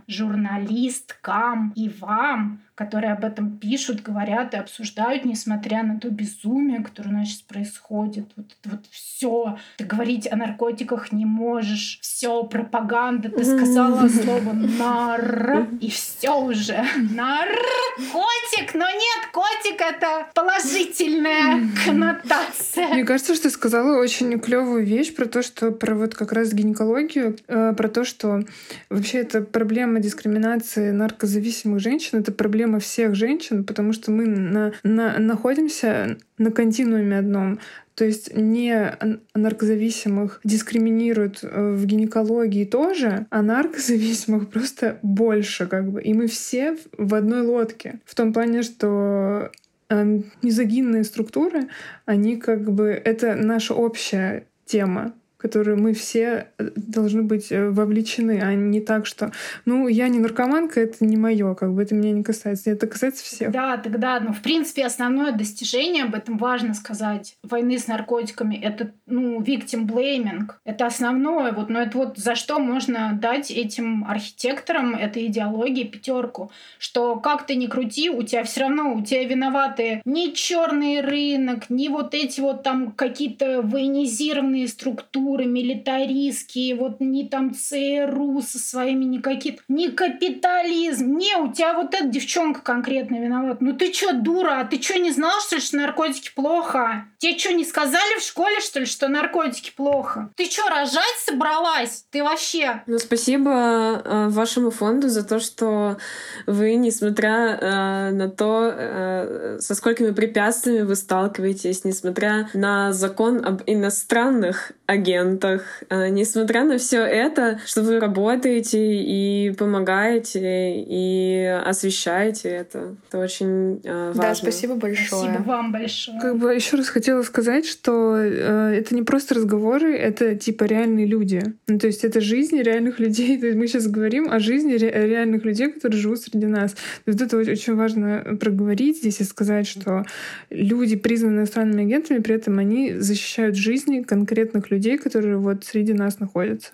[0.07, 7.09] журналисткам и вам, которые об этом пишут, говорят и обсуждают, несмотря на то безумие, которое
[7.09, 8.25] у нас сейчас происходит.
[8.35, 9.57] Вот это вот все.
[9.77, 11.99] Ты говорить о наркотиках не можешь.
[12.01, 13.29] Все, пропаганда.
[13.29, 16.83] Ты сказала слово нар, и все уже.
[16.97, 18.73] Наркотик!
[18.73, 22.87] Но нет, котик это положительная коннотация.
[22.93, 26.53] Мне кажется, что ты сказала очень клевую вещь про то, что про вот как раз
[26.53, 28.43] гинекологию, э, про то, что
[28.89, 34.71] вообще это проблема дискриминации наркозависимых женщин, это проблема проблема всех женщин, потому что мы на,
[34.83, 37.59] на, находимся на континууме одном.
[37.95, 38.97] То есть не
[39.35, 46.01] наркозависимых дискриминируют э, в гинекологии тоже, а наркозависимых просто больше как бы.
[46.01, 47.99] И мы все в одной лодке.
[48.05, 49.51] В том плане, что
[49.89, 51.67] э, мизогинные структуры,
[52.05, 52.89] они как бы...
[52.89, 59.07] Это наша общая тема которую мы все э, должны быть э, вовлечены, а не так,
[59.07, 59.31] что,
[59.65, 62.69] ну, я не наркоманка, это не мое, как бы это меня не касается.
[62.69, 63.51] Это касается всех.
[63.51, 68.91] Да, тогда, ну, в принципе, основное достижение, об этом важно сказать, войны с наркотиками, это,
[69.07, 70.51] ну, victim blaming.
[70.63, 76.51] Это основное, вот, но это вот за что можно дать этим архитекторам этой идеологии пятерку,
[76.77, 81.69] что как ты ни крути, у тебя все равно, у тебя виноваты ни черный рынок,
[81.69, 88.59] ни вот эти вот там какие-то военизированные структуры, структуры милитаристские, вот не там ЦРУ со
[88.59, 91.17] своими никакие, не капитализм.
[91.17, 93.63] Не, у тебя вот эта девчонка конкретно виновата.
[93.63, 97.05] Ну ты чё, дура, а ты чё не знал, что, ли, что наркотики плохо?
[97.17, 100.29] Тебе что, не сказали в школе, что ли, что наркотики плохо?
[100.35, 102.05] Ты чё, рожать собралась?
[102.11, 102.81] Ты вообще...
[102.87, 105.97] Ну, спасибо э, вашему фонду за то, что
[106.45, 113.61] вы, несмотря э, на то, э, со сколькими препятствиями вы сталкиваетесь, несмотря на закон об
[113.65, 115.83] иностранных агентах, документах.
[115.89, 122.95] А, несмотря на все это, что вы работаете и помогаете, и освещаете это.
[123.07, 124.21] Это очень э, важно.
[124.21, 125.07] Да, спасибо большое.
[125.07, 126.19] Спасибо вам большое.
[126.19, 131.05] Как бы еще раз хотела сказать, что э, это не просто разговоры, это типа реальные
[131.05, 131.41] люди.
[131.67, 133.37] Ну, то есть это жизни реальных людей.
[133.41, 136.75] То есть мы сейчас говорим о жизни ре- реальных людей, которые живут среди нас.
[137.05, 140.05] Вот это очень важно проговорить здесь и сказать, что
[140.49, 146.19] люди, признанные иностранными агентами, при этом они защищают жизни конкретных людей, которые вот среди нас
[146.19, 146.71] находятся.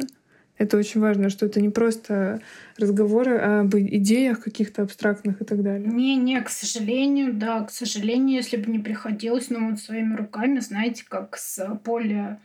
[0.59, 2.39] Это очень важно, что это не просто
[2.77, 5.87] разговоры об идеях каких-то абстрактных и так далее.
[5.87, 11.03] Не-не, к сожалению, да, к сожалению, если бы не приходилось, ну вот своими руками, знаете,
[11.07, 12.39] как с поля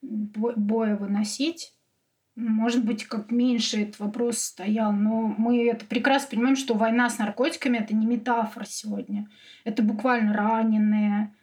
[0.00, 1.74] боя выносить,
[2.36, 7.18] может быть, как меньше этот вопрос стоял, но мы это прекрасно понимаем, что война с
[7.18, 9.28] наркотиками это не метафора сегодня.
[9.64, 11.34] Это буквально раненые,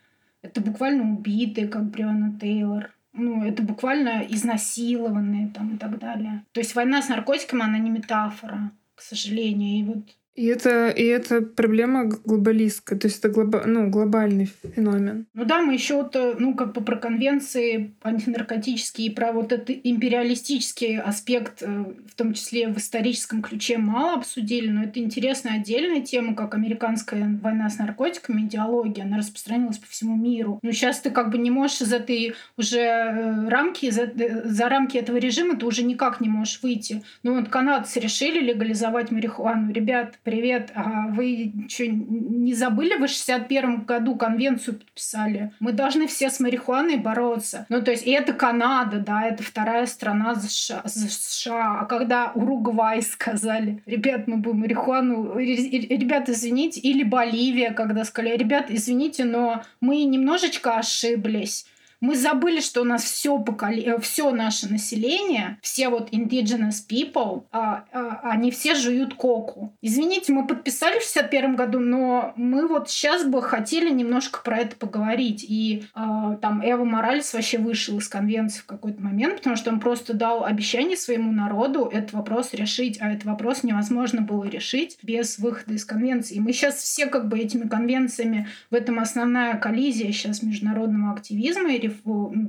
[0.42, 2.92] это буквально убитые, как Бриана Тейлор.
[3.14, 6.46] Ну, это буквально изнасилованные там и так далее.
[6.52, 9.80] То есть война с наркотиками, она не метафора, к сожалению.
[9.80, 15.26] И вот и это, и это проблема глобалистская, то есть это глоба, ну, глобальный феномен.
[15.34, 19.52] Ну да, мы еще вот, э, ну, как бы про конвенции антинаркотические и про вот
[19.52, 25.56] этот империалистический аспект, э, в том числе в историческом ключе, мало обсудили, но это интересная
[25.56, 30.60] отдельная тема, как американская война с наркотиками, идеология, она распространилась по всему миру.
[30.62, 34.10] Но сейчас ты как бы не можешь из этой уже э, рамки, за,
[34.46, 37.04] за рамки этого режима ты уже никак не можешь выйти.
[37.24, 39.74] Ну вот канадцы решили легализовать марихуану.
[39.74, 40.72] Ребят, Привет.
[40.76, 42.98] А вы что, не забыли?
[42.98, 45.52] Вы в 61 году конвенцию подписали.
[45.60, 47.66] Мы должны все с марихуаной бороться.
[47.70, 50.82] Ну, то есть, и это Канада, да, это вторая страна за США.
[50.86, 51.80] За США.
[51.80, 55.36] А когда Уругвай сказали, ребят, мы будем марихуану...
[55.40, 56.80] Ребят, извините.
[56.80, 61.66] Или Боливия, когда сказали, ребят, извините, но мы немножечко ошиблись.
[62.02, 63.84] Мы забыли, что у нас все, поколе...
[63.84, 69.74] Э, все наше население, все вот indigenous people, а, а, они все жуют коку.
[69.82, 74.76] Извините, мы подписали в 61 году, но мы вот сейчас бы хотели немножко про это
[74.78, 75.46] поговорить.
[75.48, 79.80] И а, там Эва Моралес вообще вышел из конвенции в какой-то момент, потому что он
[79.80, 85.38] просто дал обещание своему народу этот вопрос решить, а этот вопрос невозможно было решить без
[85.38, 86.36] выхода из конвенции.
[86.36, 91.74] И мы сейчас все как бы этими конвенциями, в этом основная коллизия сейчас международного активизма
[91.74, 91.89] и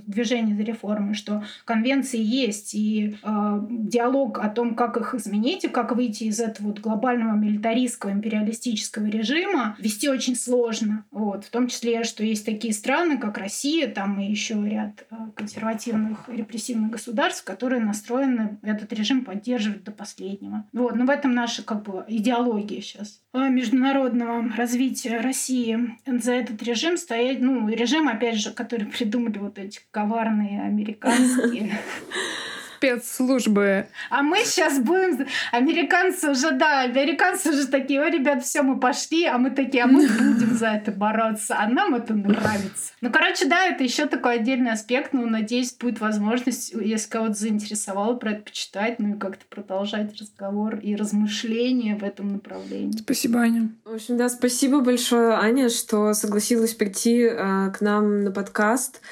[0.07, 5.69] движение за реформы, что конвенции есть, и э, диалог о том, как их изменить и
[5.69, 11.05] как выйти из этого вот глобального милитаристского империалистического режима, вести очень сложно.
[11.11, 11.45] Вот.
[11.45, 16.29] В том числе, что есть такие страны, как Россия, там и еще ряд э, консервативных
[16.29, 20.65] репрессивных государств, которые настроены этот режим поддерживать до последнего.
[20.73, 20.97] Вот.
[20.97, 27.41] Но в этом наша как бы идеология сейчас международного развития России за этот режим стоять,
[27.41, 31.78] ну, режим, опять же, который придумали вот эти коварные американские
[32.81, 33.89] спецслужбы.
[34.09, 35.27] А мы сейчас будем...
[35.52, 39.86] Американцы уже, да, американцы уже такие, о, ребят, все, мы пошли, а мы такие, а
[39.86, 42.93] мы будем за это бороться, а нам это нравится.
[43.02, 48.15] Ну, короче, да, это еще такой отдельный аспект, но, надеюсь, будет возможность, если кого-то заинтересовало,
[48.15, 52.97] про это почитать, ну и как-то продолжать разговор и размышления в этом направлении.
[52.97, 53.70] Спасибо, Аня.
[53.85, 59.02] В общем, да, спасибо большое, Аня, что согласилась прийти э, к нам на подкаст.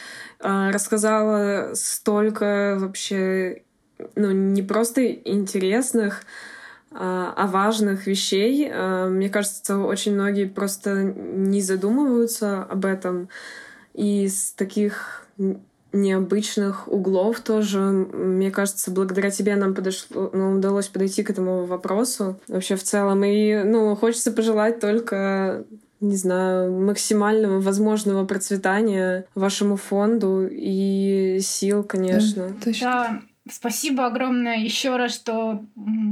[0.41, 3.63] А, рассказала столько вообще,
[4.15, 6.23] ну, не просто интересных,
[6.91, 8.71] а, а важных вещей.
[8.73, 13.29] А, мне кажется, очень многие просто не задумываются об этом.
[13.95, 15.27] И с таких
[15.93, 17.81] необычных углов тоже.
[17.81, 23.25] Мне кажется, благодаря тебе нам подошло, ну, удалось подойти к этому вопросу вообще в целом.
[23.25, 25.65] И, ну, хочется пожелать только
[26.01, 32.49] не знаю, максимального возможного процветания вашему фонду и сил, конечно.
[32.49, 32.87] Да, точно.
[32.87, 33.21] Да,
[33.51, 35.65] Спасибо огромное еще раз, что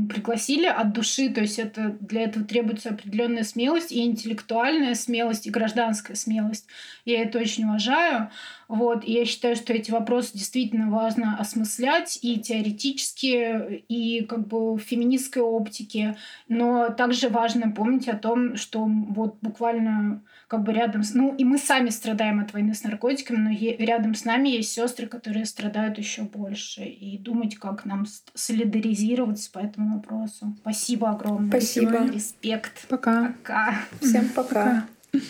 [0.09, 1.29] пригласили от души.
[1.29, 6.67] То есть это для этого требуется определенная смелость и интеллектуальная смелость, и гражданская смелость.
[7.05, 8.31] Я это очень уважаю.
[8.69, 9.05] Вот.
[9.05, 14.81] И я считаю, что эти вопросы действительно важно осмыслять и теоретически, и как бы в
[14.81, 16.17] феминистской оптике.
[16.49, 21.15] Но также важно помнить о том, что вот буквально как бы рядом с...
[21.15, 23.77] Ну, и мы сами страдаем от войны с наркотиками, но е...
[23.77, 26.83] рядом с нами есть сестры, которые страдают еще больше.
[26.83, 30.57] И думать, как нам солидаризироваться по этому вопросу.
[30.61, 31.49] Спасибо огромное.
[31.49, 32.07] Спасибо.
[32.07, 32.87] Респект.
[32.89, 33.35] Пока.
[33.43, 33.75] Пока.
[34.01, 34.87] Всем пока.
[35.13, 35.21] пока.